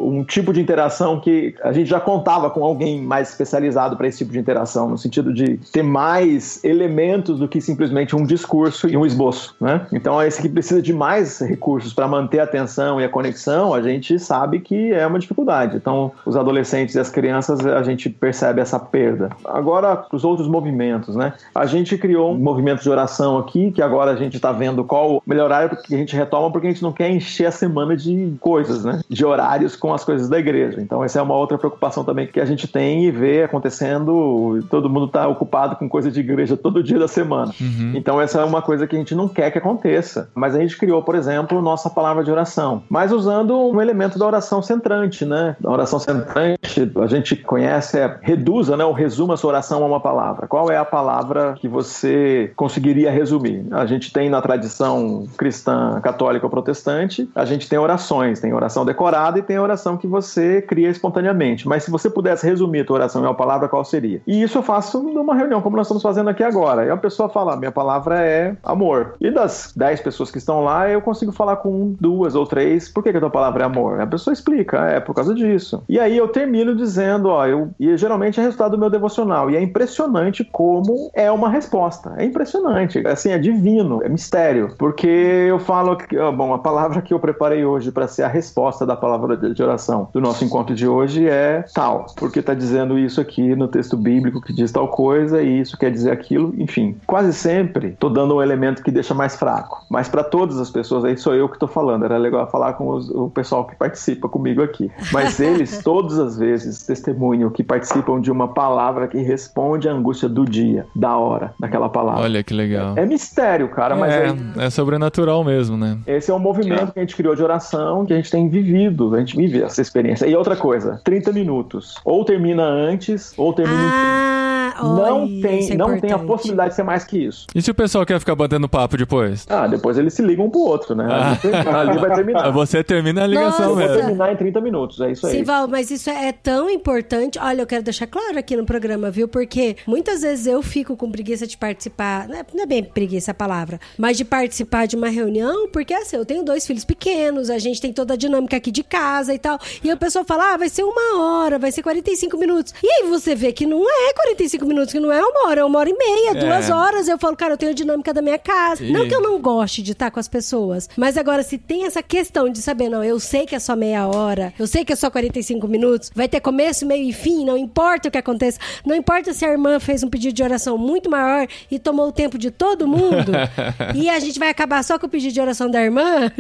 [0.06, 4.20] um tipo de interação que a gente já contava com alguém mais especializado para esse
[4.20, 8.96] tipo de interação, no sentido de ter mais elementos do que simplesmente um discurso e
[8.96, 9.86] um esboço, né?
[9.92, 13.82] Então, esse que precisa de mais recursos para manter a atenção e a conexão, a
[13.82, 15.78] gente sabe que é uma dificuldade.
[15.78, 19.30] Então, os adolescentes e as crianças, a gente percebe essa perda.
[19.46, 21.34] Agora, os outros movimentos, né?
[21.54, 25.18] A gente criou um movimento de oração aqui, que agora a gente está vendo qual
[25.18, 27.96] o melhor horário que a gente retoma, porque a gente não quer encher a semana
[27.96, 29.02] de coisas, né?
[29.10, 30.82] De horários com as coisas da igreja.
[30.82, 34.64] Então, essa é uma outra preocupação também que a gente tem e vê acontecendo.
[34.70, 37.52] Todo mundo está ocupado com coisa de igreja todo dia da semana.
[37.60, 37.94] Uhum.
[37.96, 40.30] Então, essa é uma coisa que a gente não quer que aconteça.
[40.34, 44.26] Mas a gente criou, por exemplo, nossa palavra de oração, mas usando um elemento da
[44.26, 45.56] oração centrante, né?
[45.64, 48.86] A oração centrante, a gente conhece, reduza, né?
[48.86, 50.48] Ou resuma sua oração a uma palavra.
[50.48, 53.66] Qual é a palavra que você conseguiria resumir?
[53.72, 58.86] A gente tem na tradição cristã, católica ou protestante, a gente tem orações, tem oração
[58.86, 61.68] decorada e tem oração que você cria espontaneamente.
[61.68, 64.22] Mas se você pudesse resumir a tua oração em uma palavra, qual seria?
[64.26, 66.86] E isso eu faço numa reunião, como nós estamos fazendo aqui agora.
[66.86, 69.16] E a pessoa fala, minha palavra é amor.
[69.20, 73.04] E das 10 pessoas que estão lá, eu consigo falar com duas ou três, por
[73.04, 74.00] que, que a tua palavra é amor?
[74.00, 75.84] A pessoa explica, é por causa disso.
[75.88, 79.50] E aí eu termino dizendo, ó, eu, e geralmente é resultado do meu devocional.
[79.50, 82.14] E é impressionante como é uma resposta.
[82.18, 83.06] É impressionante.
[83.08, 84.74] Assim, é divino, é mistério.
[84.78, 88.86] Porque eu falo que, bom, a palavra que eu preparei hoje para ser a resposta
[88.86, 92.06] da palavra de oração do nosso encontro de hoje é tal.
[92.18, 95.92] Porque tá dizendo isso aqui no texto bíblico que diz tal coisa e isso quer
[95.92, 96.54] dizer aquilo.
[96.58, 99.84] Enfim, quase sempre tô dando um elemento que deixa mais fraco.
[99.90, 102.06] Mas para todas as pessoas, aí sou eu que tô falando.
[102.06, 104.92] Era legal falar com os- o pessoal que participa comigo aqui.
[105.12, 107.75] Mas eles, todas as vezes, testemunham que participam
[108.22, 112.22] de uma palavra que responde à angústia do dia, da hora, daquela palavra.
[112.22, 112.94] Olha que legal.
[112.98, 115.98] É mistério, cara, mas é, é sobrenatural mesmo, né?
[116.08, 119.14] esse é um movimento que a gente criou de oração, que a gente tem vivido.
[119.16, 120.26] a gente vive essa experiência.
[120.26, 121.96] E outra coisa, 30 minutos.
[122.04, 126.76] Ou termina antes, ou termina em Ah, não tem, é não tem a possibilidade de
[126.76, 127.48] ser mais que isso.
[127.54, 129.46] E se o pessoal quer ficar batendo papo depois?
[129.50, 131.08] Ah, depois eles se ligam um pro outro, né?
[131.10, 131.80] Ah.
[131.82, 132.52] Ali vai terminar.
[132.56, 133.88] Você termina a ligação Eu vou Nossa.
[133.88, 134.02] mesmo.
[134.02, 135.38] terminar em 30 minutos, é isso aí.
[135.38, 137.40] Sival, mas isso é tão importante.
[137.40, 139.28] Olha, eu quero deixar claro aqui no programa, viu?
[139.28, 142.28] Porque muitas vezes eu fico com preguiça de participar.
[142.28, 145.94] Não é, não é bem preguiça a palavra, mas de participar de uma reunião, porque
[145.94, 149.34] assim, eu tenho dois filhos pequenos, a gente tem toda a dinâmica aqui de casa
[149.34, 149.60] e tal.
[149.84, 152.74] E a pessoa fala, ah, vai ser uma hora, vai ser 45 minutos.
[152.84, 155.66] E aí você vê que não é 45 minutos, que não é uma hora, é
[155.66, 156.34] uma hora e meia, É.
[156.36, 157.08] duas horas.
[157.08, 158.84] Eu falo, cara, eu tenho a dinâmica da minha casa.
[158.84, 161.86] E- Não que eu não goste de estar com as pessoas, mas agora se tem
[161.86, 164.94] essa questão de saber, não, eu sei que é só meia hora, eu sei que
[164.94, 168.60] é só 45 minutos, vai ter começo, meio e fim, não importa o que aconteça.
[168.86, 172.12] Não importa se a irmã fez um pedido de oração muito maior e tomou o
[172.12, 173.32] tempo de todo mundo,
[173.96, 176.32] e a gente vai acabar só com o pedido de oração da irmã.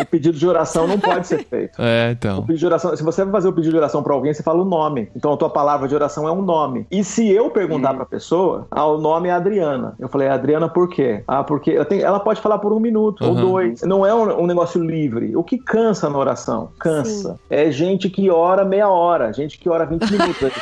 [0.00, 1.80] O pedido de oração não pode ser feito.
[1.80, 2.40] É, O então.
[2.42, 4.62] pedido de oração, se você vai fazer o pedido de oração pra alguém, você fala
[4.62, 5.08] o nome.
[5.14, 6.86] Então a tua palavra de oração é um nome.
[6.90, 9.94] E se eu perguntar pra pessoa, ah, o nome é Adriana.
[9.98, 11.22] Eu falei, Adriana, por quê?
[11.26, 13.40] Ah, porque eu tenho- ela pode falar por um minuto ou Uhum.
[13.40, 13.82] dois.
[13.82, 15.34] Não é um, um negócio livre.
[15.36, 16.70] O que cansa na oração?
[16.78, 17.38] Cansa.
[17.50, 20.52] É gente que ora meia hora, gente que ora 20 minutos.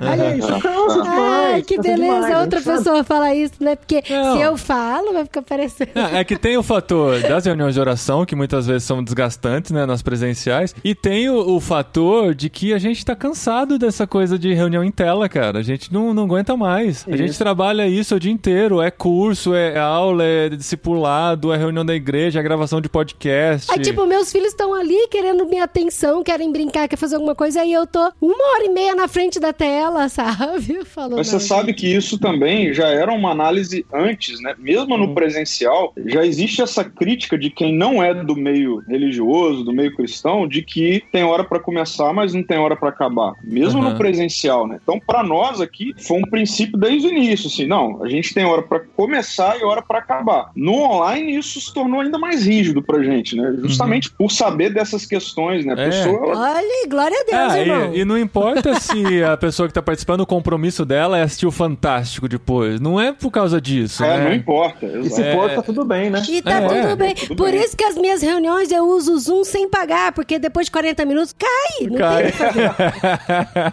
[0.00, 1.54] Olha isso, cansa demais.
[1.54, 3.76] Ai, que cansa beleza, a outra pessoa fala isso, né?
[3.76, 4.36] Porque Não.
[4.36, 5.90] se eu falo, vai ficar parecendo.
[5.94, 9.70] Não, É que tem o fator das reuniões de oração, que muitas vezes são desgastantes,
[9.70, 14.06] né, nas presenciais, e tem o, o fator de que a gente tá cansado dessa
[14.06, 15.58] coisa de reunião em tela, cara.
[15.58, 17.04] A gente não, não aguenta mais.
[17.08, 17.38] A gente Isso.
[17.38, 18.80] trabalha isso o dia inteiro.
[18.80, 23.70] É curso, é aula, é discipulado, é reunião da igreja, é gravação de podcast.
[23.70, 27.60] Aí, tipo, meus filhos estão ali querendo minha atenção, querem brincar, querem fazer alguma coisa,
[27.60, 29.77] aí eu tô uma hora e meia na frente da tela,
[30.08, 30.84] sabe?
[30.84, 34.54] Falando, Mas você "Não, sabe gente." que isso também já era uma análise antes, né?
[34.58, 39.72] Mesmo no presencial, já existe essa crítica de quem não é do meio religioso, do
[39.72, 43.34] meio cristão, de que tem hora para começar, mas não tem hora para acabar.
[43.42, 43.90] Mesmo Uhum.
[43.90, 44.78] no presencial, né?
[44.82, 48.44] Então, para nós aqui, foi um princípio desde o início, assim, não, a gente tem
[48.44, 50.50] hora para começar e hora para acabar.
[50.54, 53.54] No online, isso se tornou ainda mais rígido pra gente, né?
[53.58, 55.74] Justamente por saber dessas questões, né?
[55.76, 55.84] A É.
[55.86, 57.94] pessoa, ela Olha, glória a Deus, Ah, irmão.
[57.94, 61.46] e, e não importa se a pessoa que tá participando, o compromisso dela é assistir
[61.46, 62.80] o Fantástico depois.
[62.80, 64.24] Não é por causa disso, é, né?
[64.24, 64.86] não importa.
[64.86, 65.36] E se exato.
[65.36, 66.22] for, tá tudo bem, né?
[66.28, 67.14] E tá É, tudo bem.
[67.14, 67.60] tudo Por bem.
[67.60, 71.04] isso que as minhas reuniões eu uso o Zoom sem pagar, porque depois de 40
[71.04, 71.86] minutos cai.
[71.88, 72.16] Não Cai.
[72.22, 72.70] tem o que fazer.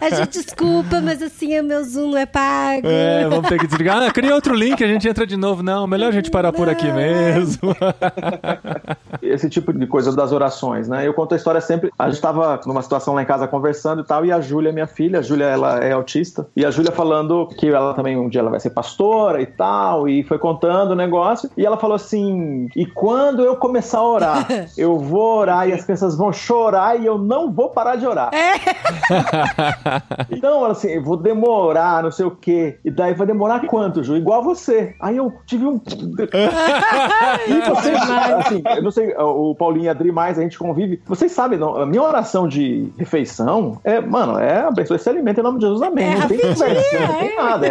[0.00, 2.86] A gente desculpa, mas assim, o meu Zoom não é pago.
[2.86, 4.02] É, vamos ter que desligar.
[4.02, 5.62] Ah, cria outro link, a gente entra de novo.
[5.62, 7.74] Não, melhor a gente parar por aqui mesmo.
[9.22, 11.06] esse tipo de coisa das orações, né?
[11.06, 11.90] Eu conto a história sempre.
[11.98, 14.86] A gente tava numa situação lá em casa conversando e tal, e a Júlia, minha
[14.86, 18.40] filha, a Júlia, ela é autista, e a Júlia falando que ela também um dia
[18.40, 22.68] ela vai ser pastora e tal, e foi contando o negócio, e ela falou assim:
[22.74, 24.46] "E quando eu começar a orar,
[24.76, 28.30] eu vou orar e as pessoas vão chorar e eu não vou parar de orar".
[30.30, 32.78] Então, ela assim, eu vou demorar, não sei o quê.
[32.84, 34.16] E daí vai demorar quanto, Ju?
[34.16, 34.94] Igual você.
[35.00, 35.80] Aí eu tive um
[37.46, 37.98] e vocês,
[38.36, 41.00] assim, eu não sei, o Paulinho e a Adri mais, a gente convive.
[41.06, 45.42] Vocês sabem, não, a minha oração de refeição é, mano, é abençoe esse alimento em
[45.42, 46.06] nome de Jesus, amém.
[46.12, 47.66] É não tem conversa, não tem nada.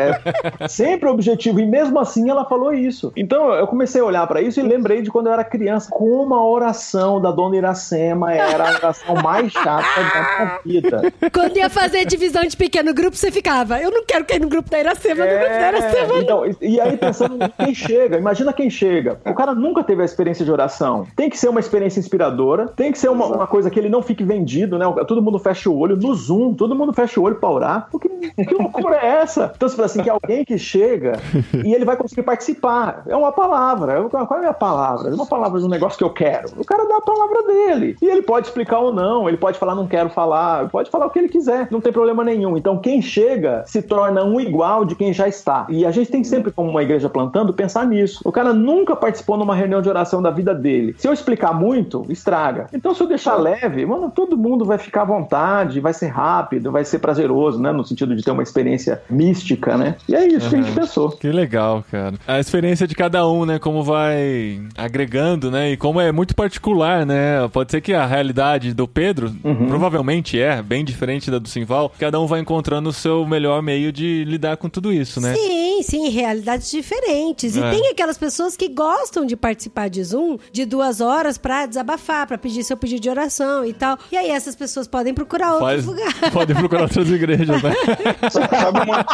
[0.59, 1.59] É sempre objetivo.
[1.59, 3.11] E mesmo assim ela falou isso.
[3.15, 6.33] Então eu comecei a olhar pra isso e lembrei de quando eu era criança, como
[6.33, 11.13] a oração da dona Iracema era a oração mais chata da minha vida.
[11.33, 13.79] Quando ia fazer divisão de pequeno grupo, você ficava.
[13.79, 16.07] Eu não quero cair no grupo da Iracema, no grupo da Iracema.
[16.07, 16.21] não.
[16.21, 19.19] então, e- e aí pensando em quem chega, imagina quem chega.
[19.25, 21.05] O cara nunca teve a experiência de oração.
[21.15, 24.01] Tem que ser uma experiência inspiradora, tem que ser uma, uma coisa que ele não
[24.01, 24.85] fique vendido, né?
[25.07, 27.84] Todo mundo fecha o olho no Zoom, todo mundo fecha o olho pra orar.
[27.91, 29.51] O que, loucura é essa?
[29.55, 31.19] Então você fala assim, que alguém que chega
[31.63, 33.03] e ele vai conseguir participar.
[33.07, 34.03] É uma palavra.
[34.09, 35.09] Qual é a palavra?
[35.09, 36.49] É uma palavra de um negócio que eu quero.
[36.57, 37.95] O cara dá a palavra dele.
[38.01, 41.09] E ele pode explicar ou não, ele pode falar não quero falar, pode falar o
[41.09, 42.57] que ele quiser, não tem problema nenhum.
[42.57, 45.65] Então quem chega se torna um igual de quem já está.
[45.69, 48.21] E a gente tem sempre, como uma igreja plantando, pensar nisso.
[48.23, 50.95] O cara nunca participou numa reunião de oração da vida dele.
[50.97, 52.67] Se eu explicar muito, estraga.
[52.73, 56.71] Então se eu deixar leve, mano, todo mundo vai ficar à vontade, vai ser rápido,
[56.71, 57.71] vai ser prazeroso, né?
[57.76, 59.95] No sentido de ter uma experiência mística, né?
[60.07, 61.11] E é isso que a gente pensou.
[61.11, 62.15] Que legal, cara.
[62.28, 63.59] A experiência de cada um, né?
[63.59, 65.71] Como vai agregando, né?
[65.71, 67.47] E como é muito particular, né?
[67.51, 69.67] Pode ser que a realidade do Pedro, Uhum.
[69.67, 71.91] provavelmente é, bem diferente da do Simval.
[71.99, 75.34] Cada um vai encontrando o seu melhor meio de lidar com tudo isso, né?
[75.36, 77.55] Sim, sim, realidades diferentes.
[77.55, 77.69] E É.
[77.71, 82.38] tem aquelas pessoas que gostam de participar de Zoom de duas horas pra desabafar, pra
[82.38, 83.97] pedir seu pedido de oração e tal.
[84.11, 86.15] E aí essas pessoas podem procurar outros Faz, lugares.
[86.34, 88.30] pode procurar outras igrejas, né?
[88.30, 89.05] Sabe uma...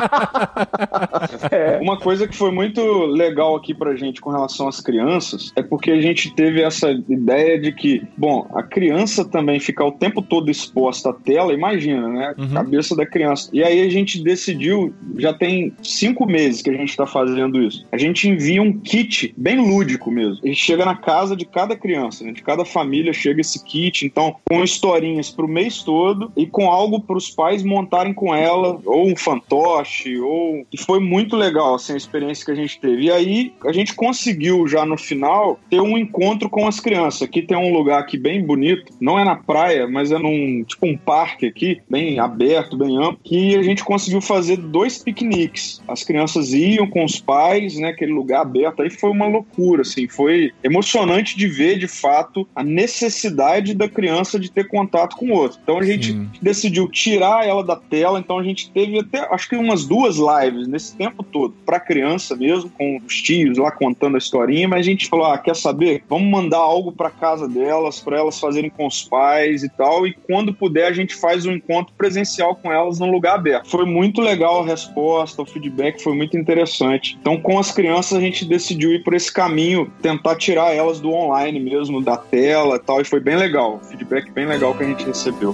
[1.82, 5.92] uma coisa que foi muito legal aqui pra gente com relação às crianças é porque
[5.92, 10.50] a gente teve essa ideia de que, bom, a criança também ficar o tempo todo
[10.50, 12.36] exposta à tela, imagina, né?
[12.38, 12.50] Uhum.
[12.50, 13.50] Cabeça da criança.
[13.54, 17.86] E aí a gente decidiu, já tem cinco meses que a gente tá fazendo isso.
[17.92, 20.40] A gente envia um kit bem lúdico mesmo.
[20.44, 22.32] Ele chega na casa de cada criança, né?
[22.32, 27.02] De cada família chega esse kit, então, com historinhas pro mês todo e com algo
[27.02, 30.66] pros pais montarem com ela, ou um fantoche, ou.
[30.72, 33.04] E foi muito legal, assim, a experiência que a gente teve.
[33.04, 37.24] E aí a gente conseguiu já no final ter um encontro com as crianças.
[37.24, 40.86] Aqui tem um lugar aqui bem bonito, não é na praia, mas é num tipo
[40.86, 45.82] um parque aqui, bem aberto, bem amplo, que a gente conseguiu fazer dois piqueniques.
[45.88, 48.82] As crianças iam com os pais, né, aquele lugar aberto.
[48.82, 54.40] Aí foi uma loucura, assim, foi emocionante de ver de fato a necessidade da criança
[54.40, 55.60] de ter contato com o outro.
[55.62, 56.30] Então a gente Sim.
[56.42, 60.66] decidiu tirar ela da tela, então a gente teve até acho que umas duas lives
[60.66, 64.90] nesse tempo todo para criança mesmo, com os tios lá contando a historinha, mas a
[64.90, 66.06] gente falou: "Ah, quer saber?
[66.08, 70.14] Vamos mandar algo para casa delas, para elas fazerem com os pais e tal, e
[70.14, 73.70] quando puder a gente faz um encontro presencial com elas num lugar aberto".
[73.70, 77.18] Foi muito legal a resposta, o feedback foi muito interessante.
[77.20, 81.12] Então com as crianças a gente decidiu ir por esse caminho, tentar tirar elas do
[81.12, 83.82] online mesmo, da tela e tal, e foi bem legal.
[83.90, 85.54] Feedback bem legal que a gente recebeu.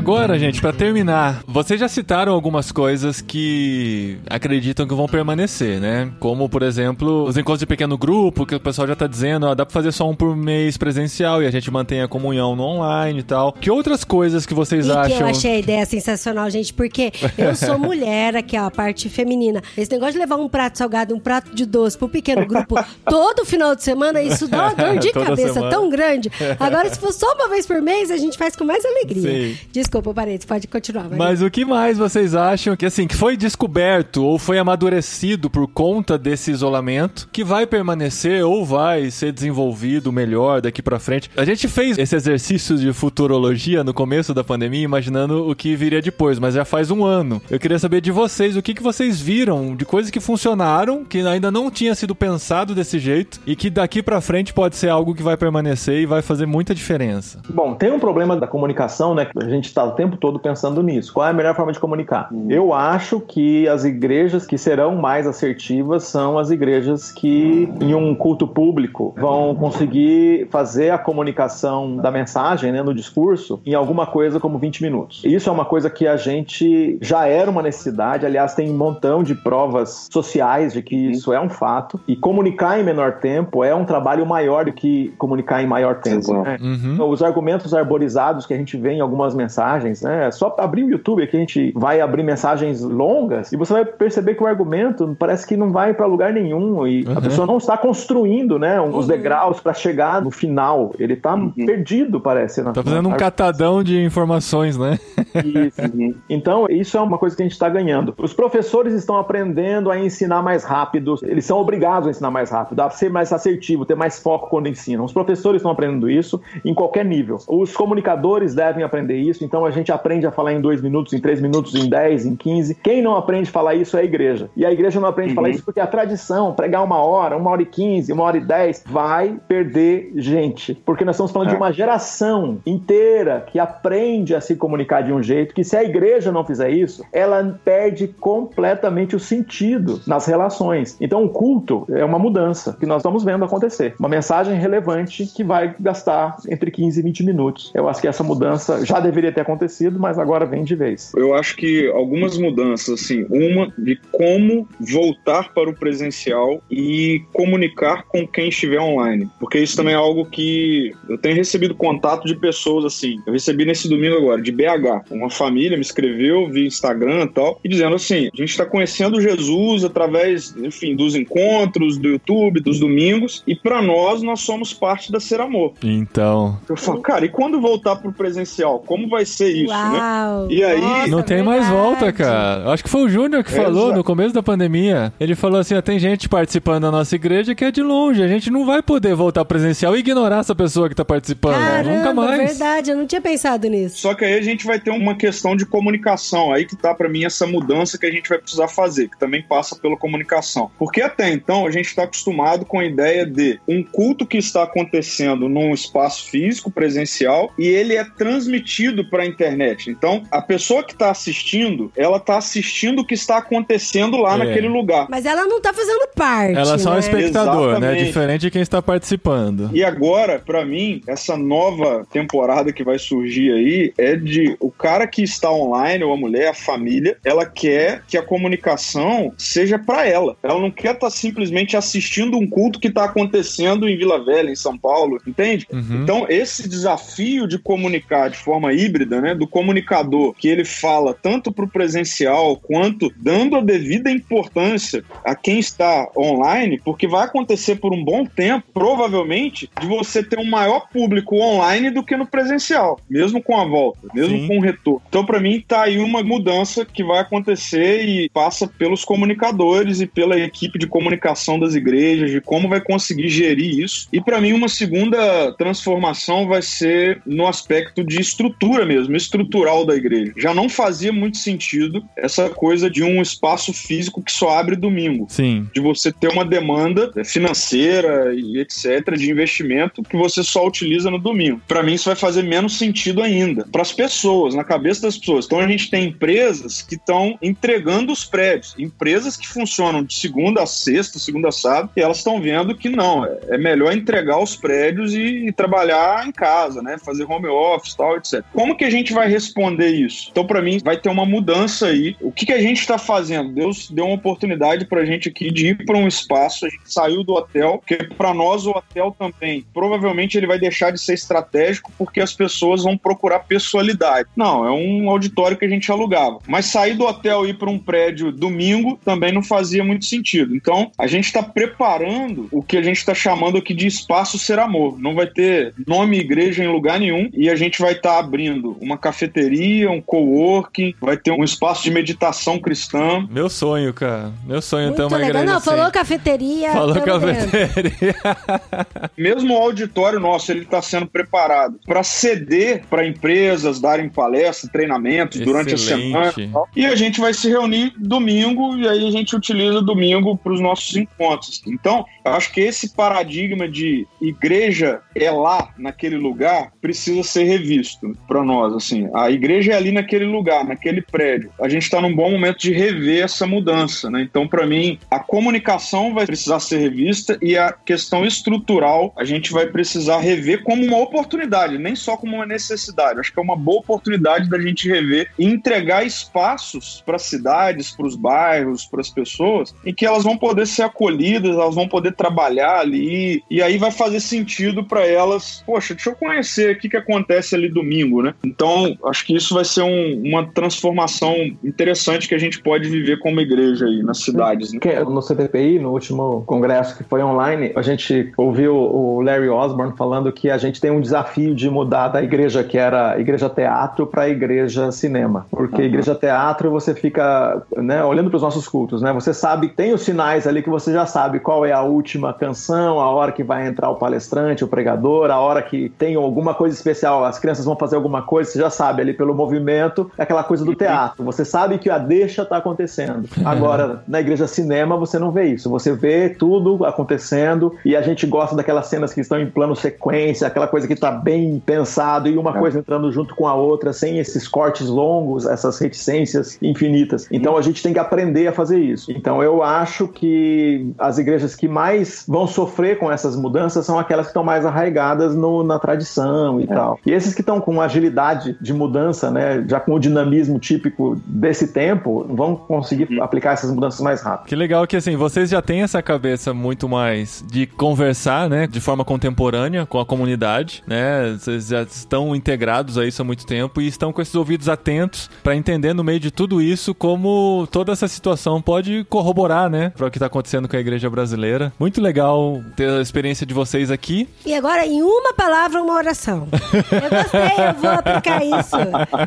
[0.00, 6.10] Agora, gente, pra terminar, vocês já citaram algumas coisas que acreditam que vão permanecer, né?
[6.18, 9.54] Como, por exemplo, os encontros de pequeno grupo, que o pessoal já tá dizendo, ó,
[9.54, 12.62] dá pra fazer só um por mês presencial e a gente mantém a comunhão no
[12.62, 13.52] online e tal.
[13.52, 15.20] Que outras coisas que vocês E que acham?
[15.20, 19.62] eu achei a ideia sensacional, gente, porque eu sou mulher aqui, ó, a parte feminina.
[19.76, 22.74] Esse negócio de levar um prato salgado, um prato de doce pro pequeno grupo
[23.04, 25.70] todo final de semana, isso dá uma dor de cabeça semana.
[25.70, 26.32] tão grande.
[26.58, 29.50] Agora, se for só uma vez por mês, a gente faz com mais alegria.
[29.50, 29.58] Sim.
[29.90, 31.08] Desculpa, parei, você pode continuar.
[31.10, 35.66] Mas o que mais vocês acham que assim que foi descoberto ou foi amadurecido por
[35.66, 41.28] conta desse isolamento que vai permanecer ou vai ser desenvolvido melhor daqui pra frente?
[41.36, 46.00] A gente fez esse exercício de futurologia no começo da pandemia, imaginando o que viria
[46.00, 47.42] depois, mas já faz um ano.
[47.50, 51.18] Eu queria saber de vocês o que, que vocês viram de coisas que funcionaram, que
[51.18, 55.16] ainda não tinha sido pensado desse jeito e que daqui pra frente pode ser algo
[55.16, 57.40] que vai permanecer e vai fazer muita diferença.
[57.48, 59.24] Bom, tem um problema da comunicação, né?
[59.24, 61.12] que A gente está o tempo todo pensando nisso.
[61.12, 62.28] Qual é a melhor forma de comunicar?
[62.48, 68.14] Eu acho que as igrejas que serão mais assertivas são as igrejas que, em um
[68.14, 74.38] culto público, vão conseguir fazer a comunicação da mensagem, né, no discurso, em alguma coisa
[74.38, 75.22] como 20 minutos.
[75.24, 78.26] Isso é uma coisa que a gente já era uma necessidade.
[78.26, 82.00] Aliás, tem um montão de provas sociais de que isso é um fato.
[82.06, 86.32] E comunicar em menor tempo é um trabalho maior do que comunicar em maior tempo.
[86.42, 86.58] Né?
[86.60, 87.08] Uhum.
[87.08, 89.59] Os argumentos arborizados que a gente vê em algumas mensagens,
[90.02, 90.26] né?
[90.26, 93.84] É só abrir o YouTube aqui, a gente vai abrir mensagens longas e você vai
[93.84, 97.20] perceber que o argumento parece que não vai para lugar nenhum e a Uhum.
[97.20, 100.92] pessoa não está construindo, né, os degraus para chegar no final.
[100.98, 101.36] Ele tá
[101.66, 102.62] perdido, parece.
[102.62, 104.98] na- Tá fazendo um catadão de informações, né?
[105.44, 105.80] isso.
[106.28, 108.14] Então, isso é uma coisa que a gente está ganhando.
[108.18, 112.80] Os professores estão aprendendo a ensinar mais rápido, eles são obrigados a ensinar mais rápido,
[112.80, 115.04] a ser mais assertivo, ter mais foco quando ensinam.
[115.04, 117.38] Os professores estão aprendendo isso em qualquer nível.
[117.48, 121.18] Os comunicadores devem aprender isso, então a gente aprende a falar em dois minutos, em
[121.18, 122.76] três minutos, em dez, em quinze.
[122.76, 124.48] Quem não aprende a falar isso é a igreja.
[124.56, 127.50] E a igreja não aprende a falar isso porque a tradição, pregar uma hora, uma
[127.50, 130.76] hora e quinze, uma hora e dez, vai perder gente.
[130.86, 135.20] Porque nós estamos falando de uma geração inteira que aprende a se comunicar de um
[135.20, 140.96] jeito que se a igreja não fizer isso, ela perde completamente o sentido nas relações.
[141.00, 143.96] Então o culto é uma mudança que nós estamos vendo acontecer.
[143.98, 147.72] Uma mensagem relevante que vai gastar entre 15 e 20 minutos.
[147.74, 151.12] Eu acho que essa mudança já deveria ter acontecido, mas agora vem de vez.
[151.16, 158.04] Eu acho que algumas mudanças, assim, uma de como voltar para o presencial e comunicar
[158.04, 162.34] com quem estiver online, porque isso também é algo que eu tenho recebido contato de
[162.34, 163.20] pessoas assim.
[163.26, 167.60] Eu recebi nesse domingo agora de BH, uma família me escreveu via Instagram e tal,
[167.64, 172.78] e dizendo assim: a gente está conhecendo Jesus através, enfim, dos encontros, do YouTube, dos
[172.78, 175.74] domingos, e para nós nós somos parte da Ser Amor.
[175.82, 179.98] Então, Eu falo, cara, e quando voltar pro presencial, como vai acontecer isso, né?
[179.98, 180.50] Uau!
[180.50, 181.82] E aí- Nossa, Não tem mais verdade.
[181.82, 182.70] volta, cara.
[182.72, 183.96] Acho que foi o Júnior que falou Exato.
[183.98, 185.12] no começo da pandemia.
[185.20, 188.22] Ele falou assim: tem gente participando da nossa igreja que é de longe.
[188.22, 191.54] A gente não vai poder voltar presencial e ignorar essa pessoa que tá participando.
[191.60, 192.38] Caramba, Nunca mais.
[192.50, 193.98] verdade, eu não tinha pensado nisso.
[193.98, 196.52] Só que aí a gente vai ter uma questão de comunicação.
[196.52, 199.42] Aí que tá pra mim essa mudança que a gente vai precisar fazer, que também
[199.42, 200.70] passa pela comunicação.
[200.78, 204.62] Porque até então a gente está acostumado com a ideia de um culto que está
[204.62, 209.90] acontecendo num espaço físico, presencial, e ele é transmitido para a internet.
[209.90, 214.38] Então, a pessoa que está assistindo, ela está assistindo o que está acontecendo lá É.
[214.38, 215.06] naquele lugar.
[215.10, 216.56] Mas ela não tá fazendo parte.
[216.56, 216.98] Ela é só um né?
[217.00, 217.76] espectador, né?
[217.78, 218.04] Exatamente.
[218.06, 219.70] Diferente de quem está participando.
[219.72, 225.06] E agora, pra mim, essa nova temporada que vai surgir aí é de o cara
[225.06, 230.06] que está online, ou a mulher, a família, ela quer que a comunicação seja pra
[230.06, 230.36] ela.
[230.42, 234.56] Ela não quer estar simplesmente assistindo um culto que está acontecendo em Vila Velha, em
[234.56, 235.66] São Paulo, entende?
[235.72, 236.02] Uhum.
[236.02, 241.50] Então, esse desafio de comunicar de forma híbrida, né, do comunicador, que ele fala tanto
[241.50, 247.76] para o presencial quanto dando a devida importância a quem está online, porque vai acontecer
[247.76, 252.26] por um bom tempo, provavelmente, de você ter um maior público online do que no
[252.26, 254.46] presencial, mesmo com a volta, mesmo Sim.
[254.46, 255.02] com o retorno.
[255.08, 260.06] Então, para mim, tá aí uma mudança que vai acontecer e passa pelos comunicadores e
[260.06, 264.08] pela equipe de comunicação das igrejas, de como vai conseguir gerir isso.
[264.12, 269.94] E para mim, uma segunda transformação vai ser no aspecto de estrutura mesmo, estrutural da
[269.94, 270.32] igreja.
[270.36, 275.26] Já não fazia muito sentido essa coisa de um espaço físico que só abre domingo
[275.28, 275.68] Sim.
[275.74, 281.18] de você ter uma demanda financeira e etc de investimento que você só utiliza no
[281.18, 281.60] domingo.
[281.66, 285.46] Para mim isso vai fazer menos sentido ainda para as pessoas, na cabeça das pessoas.
[285.46, 290.62] Então a gente tem empresas que estão entregando os prédios, empresas que funcionam de segunda
[290.62, 294.38] a sexta, segunda a sábado, e elas estão vendo que não, é é melhor entregar
[294.38, 298.42] os prédios e, e trabalhar em casa, né, fazer home office, tal, etc.
[298.52, 300.28] Como que a gente vai responder isso?
[300.30, 302.16] Então para mim vai ter uma mudança aí.
[302.20, 303.52] O que que a gente está fazendo?
[303.52, 306.66] Deus deu uma oportunidade para a gente aqui de ir para um espaço.
[306.66, 310.90] A gente saiu do hotel, porque para nós o hotel também, provavelmente ele vai deixar
[310.90, 314.28] de ser estratégico porque as pessoas vão procurar pessoalidade.
[314.36, 316.38] Não, é um auditório que a gente alugava.
[316.46, 320.54] Mas sair do hotel e ir para um prédio domingo também não fazia muito sentido.
[320.54, 324.58] Então a gente está preparando o que a gente está chamando aqui de espaço ser
[324.58, 324.98] amor.
[324.98, 328.98] Não vai ter nome igreja em lugar nenhum e a gente vai estar abrindo uma
[328.98, 334.32] cafeteria, um coworking, vai ter um espaço de meditação cristã, Meu sonho, cara.
[334.46, 335.30] Meu sonho Muito ter uma legal.
[335.30, 335.70] igreja Não, assim.
[335.70, 336.72] falou cafeteria.
[336.72, 338.14] Falou cafeteria.
[339.16, 345.40] mesmo o auditório nosso ele está sendo preparado para ceder para empresas darem palestras, treinamentos
[345.40, 346.68] durante a semana e tal.
[346.74, 350.60] e a gente vai se reunir domingo e aí a gente utiliza domingo para os
[350.60, 351.62] nossos encontros.
[351.66, 358.16] Então, eu acho que esse paradigma de igreja é lá naquele lugar precisa ser revisto
[358.26, 358.59] para nós.
[358.64, 361.50] Assim, a igreja é ali naquele lugar, naquele prédio.
[361.60, 364.22] A gente está num bom momento de rever essa mudança, né?
[364.22, 369.52] Então, para mim, a comunicação vai precisar ser revista e a questão estrutural a gente
[369.52, 373.20] vai precisar rever como uma oportunidade, nem só como uma necessidade.
[373.20, 377.90] Acho que é uma boa oportunidade da gente rever e entregar espaços para as cidades,
[377.90, 381.88] para os bairros, para as pessoas, em que elas vão poder ser acolhidas, elas vão
[381.88, 385.62] poder trabalhar ali e aí vai fazer sentido para elas.
[385.66, 388.34] Poxa, deixa eu conhecer o que, que acontece ali domingo, né?
[388.50, 393.18] Então, acho que isso vai ser um- uma transformação interessante que a gente pode viver
[393.18, 394.72] como igreja aí nas cidades.
[394.72, 394.80] Né?
[395.04, 400.32] No CPPI, no último congresso que foi online, a gente ouviu o Larry Osborne falando
[400.32, 404.28] que a gente tem um desafio de mudar da igreja que era igreja teatro para
[404.28, 405.46] igreja cinema.
[405.50, 409.12] Porque igreja teatro você fica né, olhando para os nossos cultos, né?
[409.12, 413.00] Você sabe, tem os sinais ali que você já sabe qual é a última canção,
[413.00, 416.74] a hora que vai entrar o palestrante, o pregador, a hora que tem alguma coisa
[416.74, 420.42] especial, as crianças vão fazer alguma coisa, você já sabe ali pelo movimento, é aquela
[420.44, 421.24] coisa do teatro.
[421.24, 423.28] Você sabe que a deixa está acontecendo.
[423.44, 425.68] Agora, na igreja cinema, você não vê isso.
[425.70, 430.46] Você vê tudo acontecendo e a gente gosta daquelas cenas que estão em plano sequência,
[430.46, 434.18] aquela coisa que está bem pensado e uma coisa entrando junto com a outra, sem
[434.18, 437.26] esses cortes longos, essas reticências infinitas.
[437.30, 439.10] Então a gente tem que aprender a fazer isso.
[439.12, 444.26] Então eu acho que as igrejas que mais vão sofrer com essas mudanças são aquelas
[444.26, 446.98] que estão mais arraigadas no- na tradição e tal.
[447.04, 451.68] E esses que estão com agilidade de mudança, né, já com o dinamismo típico desse
[451.72, 454.48] tempo, vão conseguir aplicar essas mudanças mais rápido.
[454.48, 458.80] Que legal que assim, vocês já têm essa cabeça muito mais de conversar, né, de
[458.80, 461.36] forma contemporânea com a comunidade, né?
[461.38, 465.30] Vocês já estão integrados a isso há muito tempo e estão com esses ouvidos atentos
[465.42, 470.06] para entender no meio de tudo isso como toda essa situação pode corroborar, né, para
[470.06, 471.72] o que tá acontecendo com a igreja brasileira.
[471.78, 474.28] Muito legal ter a experiência de vocês aqui.
[474.44, 476.48] E agora, em uma palavra, uma oração.
[476.72, 478.76] Eu gostei, eu vou aplicar isso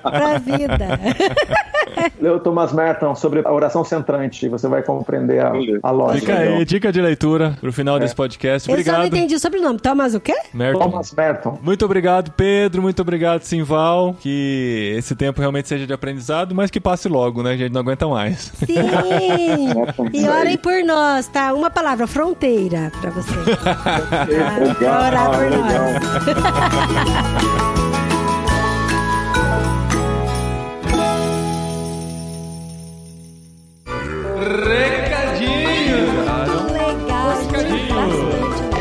[0.01, 0.99] pra vida.
[2.19, 4.47] Leu Thomas Merton sobre a oração centrante.
[4.49, 5.51] Você vai compreender a,
[5.83, 6.35] a lógica.
[6.35, 8.69] Fica aí, dica de leitura pro final desse podcast.
[8.69, 9.79] Eu só não Obrigado, entendi o sobrenome.
[9.79, 10.35] Thomas o quê?
[10.53, 10.79] Merton.
[10.79, 11.59] Thomas Merton.
[11.61, 12.81] Muito obrigado, Pedro.
[12.81, 14.15] Muito obrigado, Simval.
[14.19, 17.51] Que esse tempo realmente seja de aprendizado, mas que passe logo, né?
[17.51, 18.51] A gente não aguenta mais.
[18.55, 19.69] Sim!
[20.13, 21.53] E orem por nós, tá?
[21.53, 23.33] Uma palavra, fronteira, pra vocês.
[24.77, 26.03] Pra orar por nós.
[34.43, 35.97] Recadinho!
[36.73, 37.73] Legal, bastante.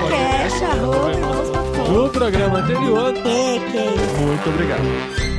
[0.09, 1.91] Fecha, arroba, vamos pra frente.
[1.91, 3.15] No programa anterior.
[3.17, 3.21] É,
[3.71, 4.21] que é isso.
[4.21, 5.32] Muito obrigado.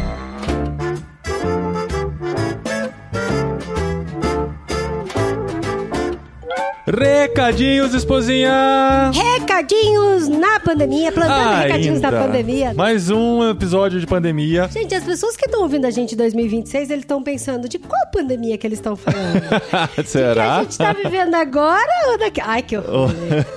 [6.85, 9.09] Recadinhos, esposinha!
[9.13, 12.73] Recadinhos na pandemia, plantando recadinhos na pandemia.
[12.73, 14.67] Mais um episódio de pandemia.
[14.67, 18.01] Gente, as pessoas que estão ouvindo a gente em 2026, eles estão pensando de qual
[18.11, 19.13] pandemia que eles estão falando?
[19.95, 20.59] Que a Será?
[20.63, 22.41] gente tá vivendo agora ou daqui?
[22.41, 23.11] Ai, que horror.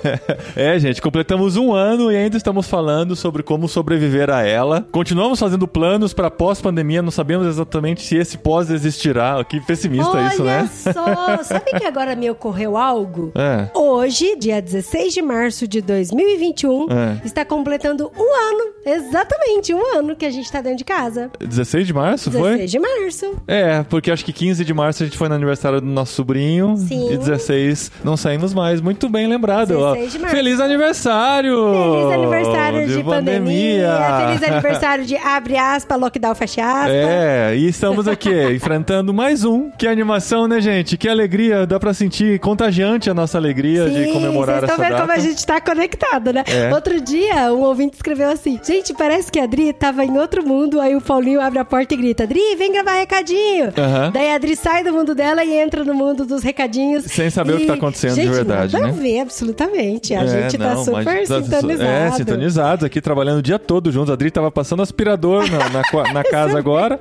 [0.54, 4.86] é, gente, completamos um ano e ainda estamos falando sobre como sobreviver a ela.
[4.92, 9.42] Continuamos fazendo planos para pós-pandemia, não sabemos exatamente se esse pós existirá.
[9.44, 10.70] Que pessimista Olha isso, né?
[10.92, 13.15] só, sabe que agora me ocorreu algo?
[13.34, 13.68] É.
[13.78, 17.20] Hoje, dia 16 de março de 2021, É.
[17.24, 21.30] está completando um ano, exatamente um ano que a gente tá dentro de casa.
[21.40, 22.66] 16 de março, 16 foi?
[22.66, 23.34] de março.
[23.46, 26.76] É, porque acho que 15 de março a gente foi no aniversário do nosso sobrinho.
[26.76, 27.12] Sim.
[27.12, 28.80] E 16 não saímos mais.
[28.80, 29.72] Muito bem lembrado.
[29.78, 29.92] ó.
[29.94, 30.36] 16 de março.
[30.36, 31.56] Feliz aniversário!
[31.56, 33.98] Feliz aniversário de, pandemia.
[34.26, 36.92] Feliz aniversário de abre aspas, lockdown fecha aspas.
[36.92, 39.70] É, e estamos aqui enfrentando mais um.
[39.70, 40.96] Que animação, né, gente?
[40.96, 44.90] Que alegria, dá pra sentir contagiante a nossa alegria de comemorar vocês essa estão vendo
[44.92, 45.00] data.
[45.02, 46.44] como a gente tá conectado, né?
[46.46, 46.72] É.
[46.74, 50.80] Outro dia, um ouvinte escreveu assim: Gente, parece que a Adri tava em outro mundo.
[50.80, 53.72] Aí o Paulinho abre a porta e grita: Adri, vem gravar recadinho.
[53.76, 54.10] Aham.
[54.12, 57.04] Daí a Adri sai do mundo dela e entra no mundo dos recadinhos.
[57.04, 58.92] Sem saber o que tá acontecendo de gente, verdade, nada né?
[58.92, 60.14] a ver, absolutamente.
[60.14, 61.82] A É, gente tá não, super tá- sintonizado.
[61.82, 64.10] É, sintonizados aqui, trabalhando o dia todo juntos.
[64.10, 67.00] A Adri tava passando aspirador na, na, na casa agora,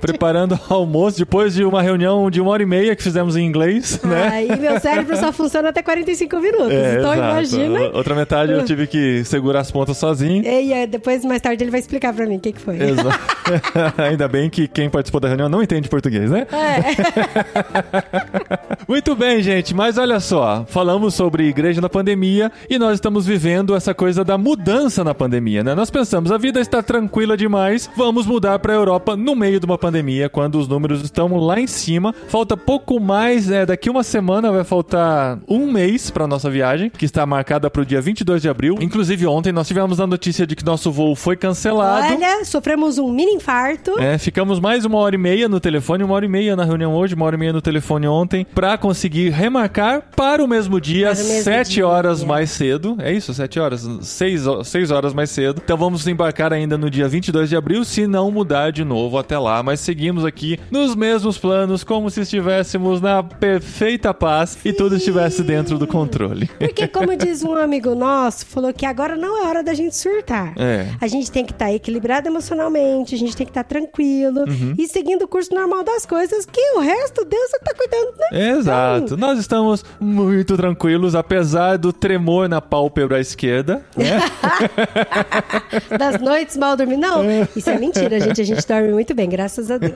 [0.00, 4.00] preparando almoço, depois de uma reunião de uma hora e meia que fizemos em inglês,
[4.02, 4.28] né?
[4.32, 6.72] Aí meu cérebro só funciona até 45 minutos.
[6.72, 7.18] É, então exato.
[7.18, 7.80] imagina.
[7.94, 10.44] Outra metade eu tive que segurar as pontas sozinho.
[10.44, 12.76] E aí, depois, mais tarde, ele vai explicar pra mim o que, que foi.
[12.76, 13.08] Exato.
[13.98, 16.46] Ainda bem que quem participou da reunião não entende português, né?
[18.88, 23.74] Muito bem, gente, mas olha só, falamos sobre igreja na pandemia e nós estamos vivendo
[23.74, 25.74] essa coisa da mudança na pandemia, né?
[25.74, 29.66] Nós pensamos, a vida está tranquila demais, vamos mudar para a Europa no meio de
[29.66, 32.14] uma pandemia, quando os números estão lá em cima.
[32.28, 37.04] Falta pouco mais, é, daqui uma semana vai faltar um mês para nossa viagem, que
[37.04, 38.76] está marcada para o dia 22 de abril.
[38.80, 42.14] Inclusive ontem nós tivemos a notícia de que nosso voo foi cancelado.
[42.14, 43.98] Olha, sofremos um mini infarto.
[43.98, 46.94] É, ficamos mais uma hora e meia no telefone, uma hora e meia na reunião
[46.94, 51.08] hoje, uma hora e meia no telefone ontem, pra conseguir remarcar para o mesmo dia,
[51.14, 51.86] Para mesmo sete dia.
[51.86, 52.96] horas mais cedo.
[53.00, 53.88] É isso, sete horas?
[54.02, 55.60] Seis, seis horas mais cedo.
[55.64, 59.38] Então vamos embarcar ainda no dia 22 de abril, se não mudar de novo até
[59.38, 59.62] lá.
[59.62, 65.25] Mas seguimos aqui nos mesmos planos, como se estivéssemos na perfeita paz e tudo estivesse
[65.42, 66.46] dentro do controle.
[66.58, 70.52] Porque, como diz um amigo nosso, falou que agora não é hora da gente surtar.
[70.56, 70.88] É.
[71.00, 74.74] A gente tem que estar equilibrado emocionalmente, a gente tem que estar tranquilo Uhum.
[74.78, 78.50] e seguindo o curso normal das coisas, que o resto Deus tá cuidando, né?
[78.50, 79.16] Exato.
[79.16, 84.20] Nós estamos muito tranquilos, apesar do tremor na pálpebra esquerda, né?
[85.98, 86.96] Das noites mal dormir.
[86.96, 87.22] Não,
[87.56, 88.40] isso é mentira, gente.
[88.40, 89.94] A gente dorme muito bem, graças a Deus.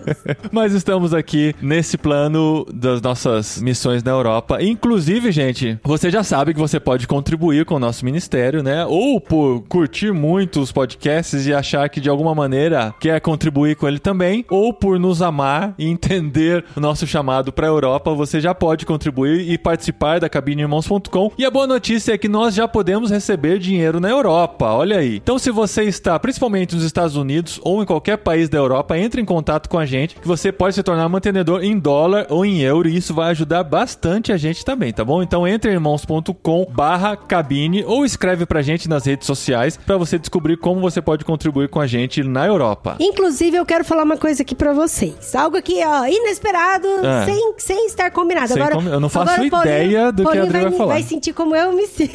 [0.51, 4.63] Mas estamos aqui nesse plano das nossas missões na Europa.
[4.63, 8.87] Inclusive, gente, você já sabe que você pode contribuir com o nosso ministério, né?
[8.87, 13.89] Ou por curtir muito os podcasts e achar que de alguma maneira quer contribuir com
[13.89, 18.41] ele também, ou por nos amar e entender o nosso chamado para a Europa, você
[18.41, 21.33] já pode contribuir e participar da cabineirmãos.com.
[21.37, 24.67] E a boa notícia é que nós já podemos receber dinheiro na Europa.
[24.67, 25.17] Olha aí.
[25.17, 29.21] Então, se você está principalmente nos Estados Unidos ou em qualquer país da Europa, entre
[29.21, 32.61] em contato com a gente, que você pode se tornar mantenedor em dólar ou em
[32.61, 35.10] euro, e isso vai ajudar bastante a gente também, tá bom?
[35.23, 40.57] Então, entre irmãos.com barra cabine ou escreve pra gente nas redes sociais para você descobrir
[40.57, 42.97] como você pode contribuir com a gente na Europa.
[43.01, 45.35] Inclusive, eu quero falar uma coisa aqui pra vocês.
[45.35, 47.25] Algo aqui, ó, inesperado, É.
[47.25, 48.49] sem, sem estar combinado.
[48.49, 50.53] Sem Agora, com- eu não faço agora o Paulinho- ideia do que a Paulinho Adri
[50.61, 50.93] vai, vai falar.
[50.95, 52.15] vai sentir como eu me sinto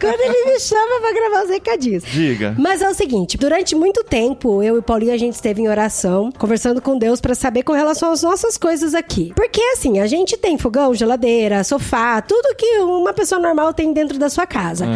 [0.00, 2.04] quando ele me chama pra gravar os recadinhos.
[2.04, 2.54] Diga.
[2.58, 6.30] Mas é o seguinte, durante muito tempo, eu e Paulinho, a gente esteve em oração,
[6.38, 9.32] conversando com Deus pra saber com relação às nossas coisas aqui.
[9.34, 14.18] Porque, assim, a gente tem fogão, geladeira, sofá, tudo que uma pessoa normal tem dentro
[14.18, 14.86] da sua casa.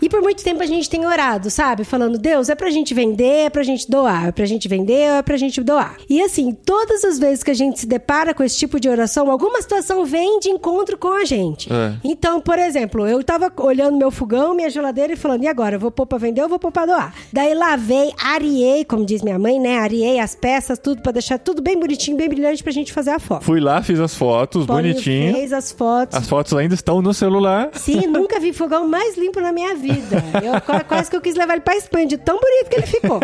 [0.00, 1.84] E por muito tempo a gente tem orado, sabe?
[1.84, 5.22] Falando, Deus, é pra gente vender, é pra gente doar, é pra gente vender, é
[5.22, 5.96] pra gente doar.
[6.08, 9.30] E assim, todas as vezes que a gente se depara com esse tipo de oração,
[9.30, 11.72] alguma situação vem de encontro com a gente.
[11.72, 11.94] É.
[12.02, 15.76] Então, por exemplo, eu tava olhando meu fogão, minha geladeira e falando, e agora?
[15.76, 17.14] Eu vou pôr pra vender ou vou pôr pra doar?
[17.32, 19.78] Daí lavei, areei, como diz minha mãe, né?
[19.78, 23.18] Areei as peças, tudo pra deixar tudo bem bonitinho, bem brilhante pra gente fazer a
[23.18, 23.44] foto.
[23.44, 25.32] Fui lá, fiz as fotos, Paulinho bonitinho.
[25.34, 26.03] fez as fotos.
[26.12, 27.68] As fotos ainda estão no celular.
[27.72, 30.22] Sim, nunca vi fogão mais limpo na minha vida.
[30.42, 32.86] Eu, qua- quase que eu quis levar ele pra Espanha, de tão bonito que ele
[32.86, 33.20] ficou.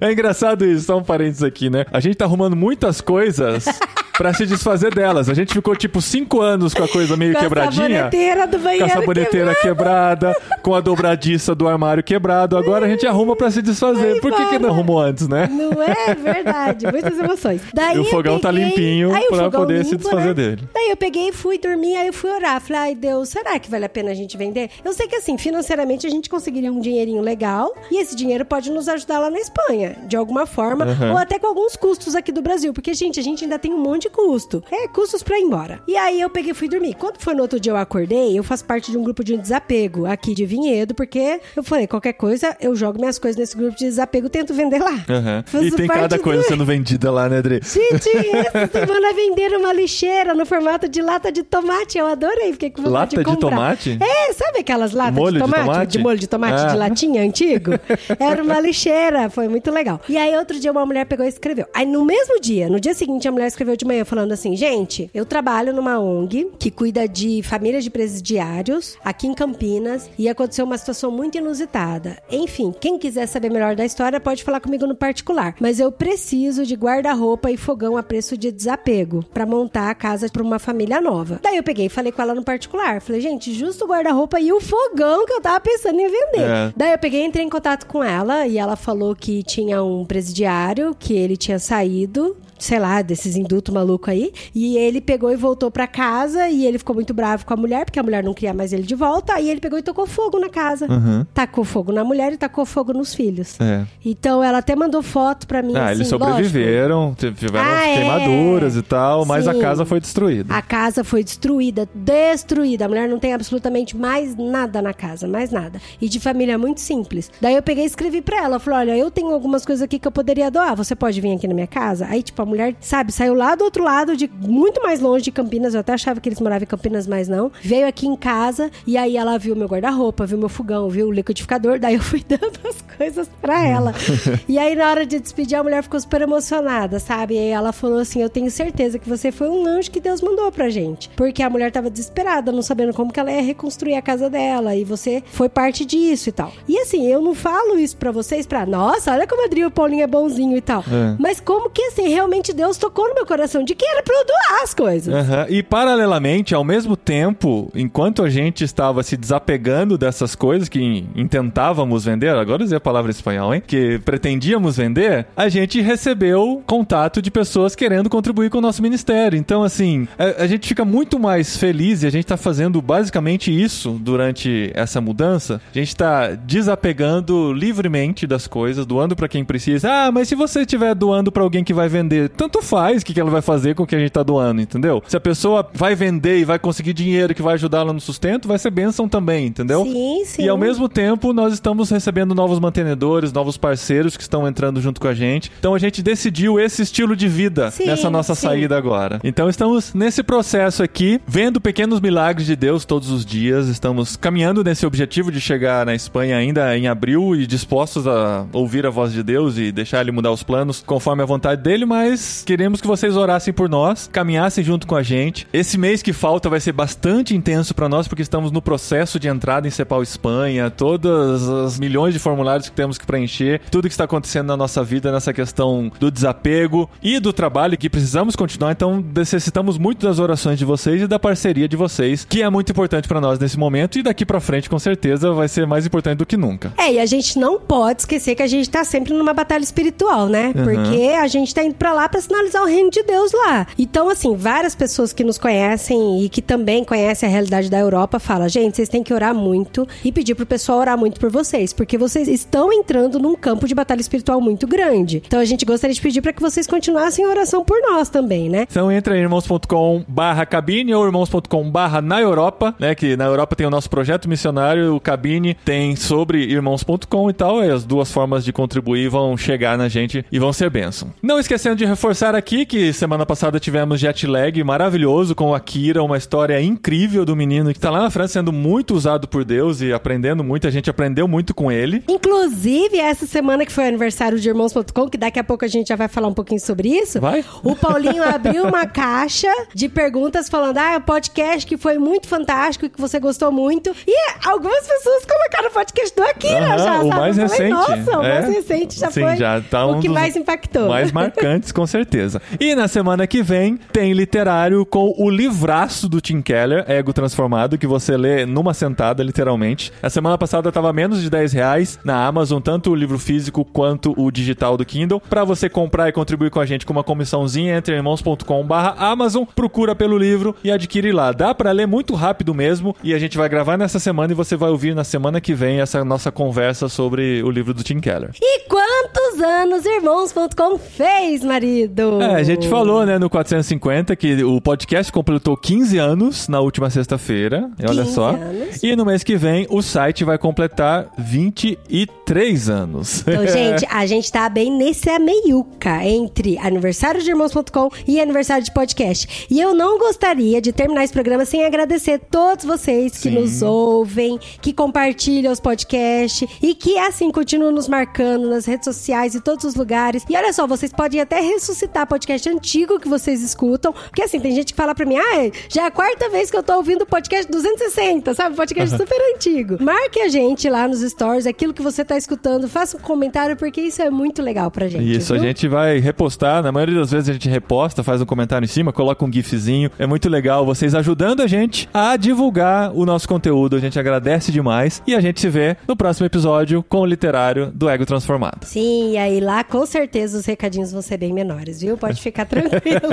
[0.00, 1.84] É engraçado isso, só um parênteses aqui, né?
[1.92, 3.64] A gente tá arrumando muitas coisas
[4.16, 5.28] pra se desfazer delas.
[5.28, 7.88] A gente ficou tipo cinco anos com a coisa meio Com a quebradinha.
[8.04, 10.36] saboneteira do Com banheiro a saboneteira quebrada.
[10.62, 12.56] com a dobradiça do armário quebrado.
[12.56, 14.20] Agora a gente arruma pra se desfazer.
[14.20, 15.48] Por que, que não arrumou antes, né?
[15.50, 17.60] Não é verdade, muitas emoções.
[17.74, 20.34] Daí E o fogão tá peguei- limpinho Aí pra poder se limpo, desfazer né?
[20.34, 20.62] dele.
[20.74, 22.60] Daí eu peguei e fui dormir, aí eu fui orar.
[22.60, 24.70] Falei, ai Deus, será que vale a pena a gente vender?
[24.84, 28.70] Eu sei que assim, financeiramente a gente conseguiria um dinheirinho legal e esse dinheiro pode
[28.70, 31.12] nos ajudar lá na Espanha, de alguma forma, Uhum.
[31.12, 33.78] ou até com alguns custos aqui do Brasil, porque gente, a gente ainda tem um
[33.78, 34.62] monte de custo.
[34.70, 35.80] É, custos pra ir embora.
[35.86, 36.94] E aí eu peguei e fui dormir.
[36.94, 40.06] Quando foi no outro dia eu acordei, eu faço parte de um grupo de desapego
[40.06, 43.84] aqui de Vinhedo, porque eu falei, qualquer coisa, eu jogo minhas coisas nesse grupo de
[43.86, 45.04] desapego e tento vender lá.
[45.46, 47.60] Faço E tem cada do- coisa sendo vendida lá, né, Adri?
[47.62, 51.91] Gente, essa semana venderam uma lixeira no formato de lata de tomate.
[51.98, 53.98] Eu adorei, fiquei com vontade Lata de de tomate?
[54.00, 55.64] É, sabe aquelas latas Molho de de tomate?
[55.66, 55.98] tomate?
[55.98, 56.66] molho de tomate Ah.
[56.72, 57.72] de latinha antigo?
[58.18, 60.00] Era uma lixeira, foi muito legal.
[60.08, 61.66] E aí outro dia uma mulher pegou e escreveu.
[61.74, 65.10] Aí no mesmo dia, no dia seguinte, a mulher escreveu de manhã falando assim: gente,
[65.14, 70.64] eu trabalho numa ONG que cuida de famílias de presidiários aqui em Campinas e aconteceu
[70.64, 72.18] uma situação muito inusitada.
[72.30, 75.54] Enfim, quem quiser saber melhor da história pode falar comigo no particular.
[75.60, 80.28] Mas eu preciso de guarda-roupa e fogão a preço de desapego pra montar a casa
[80.28, 81.40] pra uma família nova.
[81.42, 83.00] Daí eu peguei e falei com ela no particular.
[83.00, 86.50] Falei, gente, justo o guarda-roupa e o fogão que eu tava pensando em vender.
[86.50, 86.72] É.
[86.76, 90.04] Daí eu peguei e entrei em contato com ela e ela falou que tinha um
[90.04, 95.36] presidiário, que ele tinha saído, sei lá, desses indutos maluco aí, e ele pegou e
[95.36, 98.32] voltou pra casa e ele ficou muito bravo com a mulher, porque a mulher não
[98.34, 100.86] queria mais ele de volta, aí ele pegou e tocou fogo na casa.
[100.90, 101.26] Uhum.
[101.34, 103.58] Tacou fogo na mulher e tacou fogo nos filhos.
[103.60, 103.84] É.
[104.04, 106.28] Então ela até mandou foto pra mim, Ah, assim, eles lógico.
[106.30, 107.94] sobreviveram, tiveram Ah, é.
[107.96, 109.60] queimaduras e tal, mas a Sim.
[109.60, 110.54] casa foi destruída.
[110.54, 112.84] A casa foi destruída, destruída.
[112.84, 115.80] A mulher não tem absolutamente mais nada na casa, mais nada.
[116.00, 117.30] E de família muito simples.
[117.40, 118.58] Daí eu peguei e escrevi pra ela.
[118.58, 120.76] Falei, olha, eu tenho algumas coisas aqui que eu poderia doar.
[120.76, 122.06] Você pode vir aqui na minha casa?
[122.08, 125.32] Aí, tipo, a mulher, sabe, saiu lá do outro lado, de muito mais longe de
[125.32, 125.74] Campinas.
[125.74, 127.50] Eu até achava que eles moravam em Campinas, mas não.
[127.62, 131.12] Veio aqui em casa e aí ela viu meu guarda-roupa, viu meu fogão, viu o
[131.12, 131.78] liquidificador.
[131.78, 133.94] Daí eu fui dando as coisas pra ela.
[134.48, 137.34] e aí, na hora de despedir, a mulher ficou super emocionada, sabe?
[137.34, 140.20] E aí ela falou assim: Eu tenho certeza que você foi um anjo que Deus
[140.20, 141.08] mandou pra gente.
[141.16, 144.74] Porque a mulher tava desesperada, não sabendo como que ela ia reconstruir a casa dela.
[144.74, 146.52] E você foi parte disso e tal.
[146.68, 150.06] E assim, eu não falo isso pra vocês pra, nossa, olha como o Paulinho é
[150.06, 150.80] bonzinho e tal.
[150.80, 151.16] É.
[151.18, 154.24] Mas como que assim, realmente Deus tocou no meu coração de que era pra eu
[154.24, 155.14] doar as coisas.
[155.14, 155.46] Aham.
[155.50, 162.06] E paralelamente, ao mesmo tempo, enquanto a gente estava se desapegando dessas coisas que intentávamos
[162.06, 163.62] vender, agora usei a palavra em espanhol, hein?
[163.64, 169.38] Que pretendíamos vender, a gente recebeu contato de pessoas querendo contribuir com o nosso ministério.
[169.38, 173.52] Então, assim, a, a gente fica muito mais feliz e a gente tá fazendo basicamente
[173.52, 175.60] isso durante essa mudança.
[175.74, 179.90] A gente tá desapegando livremente das coisas, doando pra quem precisa.
[179.90, 183.14] Ah, mas se você estiver doando pra alguém que vai vender, tanto faz o que,
[183.14, 185.02] que ela vai fazer com o que a gente tá doando, entendeu?
[185.06, 188.48] Se a pessoa vai vender e vai conseguir dinheiro que vai ajudar ela no sustento,
[188.48, 189.84] vai ser bênção também, entendeu?
[189.84, 190.42] Sim, sim.
[190.44, 195.00] E ao mesmo tempo, nós estamos recebendo novos mantenedores, novos parceiros que estão entrando junto
[195.00, 195.50] com a gente.
[195.58, 198.46] Então a gente decidiu esse estilo de vida Sim, nessa nossa sim.
[198.46, 199.20] saída agora.
[199.24, 203.68] Então estamos nesse processo aqui, vendo pequenos milagres de Deus todos os dias.
[203.68, 208.86] Estamos caminhando nesse objetivo de chegar na Espanha ainda em abril e dispostos a ouvir
[208.86, 212.11] a voz de Deus e deixar ele mudar os planos conforme a vontade dele, mas
[212.44, 215.46] queremos que vocês orassem por nós, caminhassem junto com a gente.
[215.52, 219.28] Esse mês que falta vai ser bastante intenso para nós porque estamos no processo de
[219.28, 223.94] entrada em Cepal Espanha, todas as milhões de formulários que temos que preencher, tudo que
[223.94, 228.72] está acontecendo na nossa vida nessa questão do desapego e do trabalho que precisamos continuar,
[228.72, 232.70] então necessitamos muito das orações de vocês e da parceria de vocês, que é muito
[232.70, 236.18] importante para nós nesse momento e daqui para frente com certeza vai ser mais importante
[236.18, 236.72] do que nunca.
[236.76, 240.28] É, e a gente não pode esquecer que a gente tá sempre numa batalha espiritual,
[240.28, 240.52] né?
[240.54, 240.64] Uhum.
[240.64, 243.66] Porque a gente tá indo pra lá lá para sinalizar o reino de Deus lá.
[243.78, 248.18] Então, assim, várias pessoas que nos conhecem e que também conhecem a realidade da Europa
[248.18, 251.72] falam: gente, vocês têm que orar muito e pedir pro pessoal orar muito por vocês,
[251.72, 255.22] porque vocês estão entrando num campo de batalha espiritual muito grande.
[255.24, 258.48] Então, a gente gostaria de pedir para que vocês continuassem a oração por nós também,
[258.48, 258.66] né?
[258.70, 262.94] Então entra em irmãos.com barra cabine ou irmãos.com barra na Europa, né?
[262.94, 267.62] Que na Europa tem o nosso projeto missionário, o cabine tem sobre irmãos.com e tal.
[267.64, 271.12] E as duas formas de contribuir vão chegar na gente e vão ser bênção.
[271.22, 276.02] Não esquecendo de reforçar aqui que semana passada tivemos jet lag maravilhoso com o Akira,
[276.02, 279.82] uma história incrível do menino que tá lá na França sendo muito usado por Deus
[279.82, 280.66] e aprendendo muito.
[280.66, 282.02] A gente aprendeu muito com ele.
[282.08, 285.88] Inclusive, essa semana que foi o aniversário de irmãos.com, que daqui a pouco a gente
[285.88, 287.20] já vai falar um pouquinho sobre isso.
[287.20, 287.44] Vai?
[287.62, 292.86] O Paulinho abriu uma caixa de perguntas falando: ah, o podcast que foi muito fantástico
[292.86, 293.94] e que você gostou muito.
[294.06, 294.16] E
[294.48, 297.20] algumas pessoas colocaram o podcast do Akira Aham, já, o sabe?
[297.20, 297.70] mais falei, recente.
[297.70, 298.28] Nossa, o É.
[298.40, 300.88] mais recente já Sim, foi já tá o um que dos mais impactou.
[300.88, 302.40] Mais marcantes, com certeza.
[302.60, 307.78] E na semana que vem tem literário com o livraço do Tim Keller, Ego Transformado,
[307.78, 309.92] que você lê numa sentada, literalmente.
[310.02, 314.14] A semana passada tava menos de 10 reais na Amazon, tanto o livro físico quanto
[314.16, 315.20] o digital do Kindle.
[315.28, 319.44] Pra você comprar e contribuir com a gente com uma comissãozinha, entre irmãos.com barra Amazon,
[319.44, 321.32] procura pelo livro e adquire lá.
[321.32, 324.56] Dá pra ler muito rápido mesmo e a gente vai gravar nessa semana e você
[324.56, 328.30] vai ouvir na semana que vem essa nossa conversa sobre o livro do Tim Keller.
[328.40, 331.42] E quantos anos irmãos.com fez,
[331.72, 332.22] marido?
[332.22, 336.90] É, a gente falou, né, no 450 que o podcast completou 15 anos na última
[336.90, 337.70] sexta-feira.
[337.88, 338.30] Olha 15 só.
[338.30, 338.82] anos.
[338.82, 343.24] E no mês que vem o site vai completar 23 anos.
[343.26, 348.72] Então, gente, a gente tá bem nesse meiuca entre aniversário de irmãos.com e aniversário de
[348.72, 349.46] podcast.
[349.50, 353.38] E eu não gostaria de terminar esse programa sem agradecer todos vocês que Sim.
[353.38, 359.34] nos ouvem, que compartilham os podcasts e que, assim, continuam nos marcando nas redes sociais
[359.34, 360.24] e todos os lugares.
[360.28, 363.92] E olha só, vocês podem até ressuscitar podcast antigo que vocês escutam.
[363.92, 366.56] Porque, assim, tem gente que fala pra mim, ah, já é a quarta vez que
[366.56, 368.56] eu tô ouvindo o podcast 260, sabe?
[368.56, 369.76] Podcast super antigo.
[369.80, 373.80] Marque a gente lá nos stories, aquilo que você tá escutando, faça um comentário, porque
[373.80, 375.10] isso é muito legal pra gente.
[375.16, 375.46] Isso, a viu?
[375.46, 376.62] gente vai repostar.
[376.62, 379.90] Na maioria das vezes a gente reposta, faz um comentário em cima, coloca um gifzinho.
[379.98, 383.76] É muito legal vocês ajudando a gente a divulgar o nosso conteúdo.
[383.76, 385.00] A gente agradece demais.
[385.06, 388.64] E a gente se vê no próximo episódio com o literário do Ego Transformado.
[388.64, 391.96] Sim, e aí lá com certeza os recadinhos vão ser bem menores, viu?
[391.96, 393.08] Pode ficar tranquilo.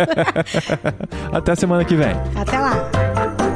[1.32, 2.12] Até semana que vem.
[2.36, 3.49] Até lá.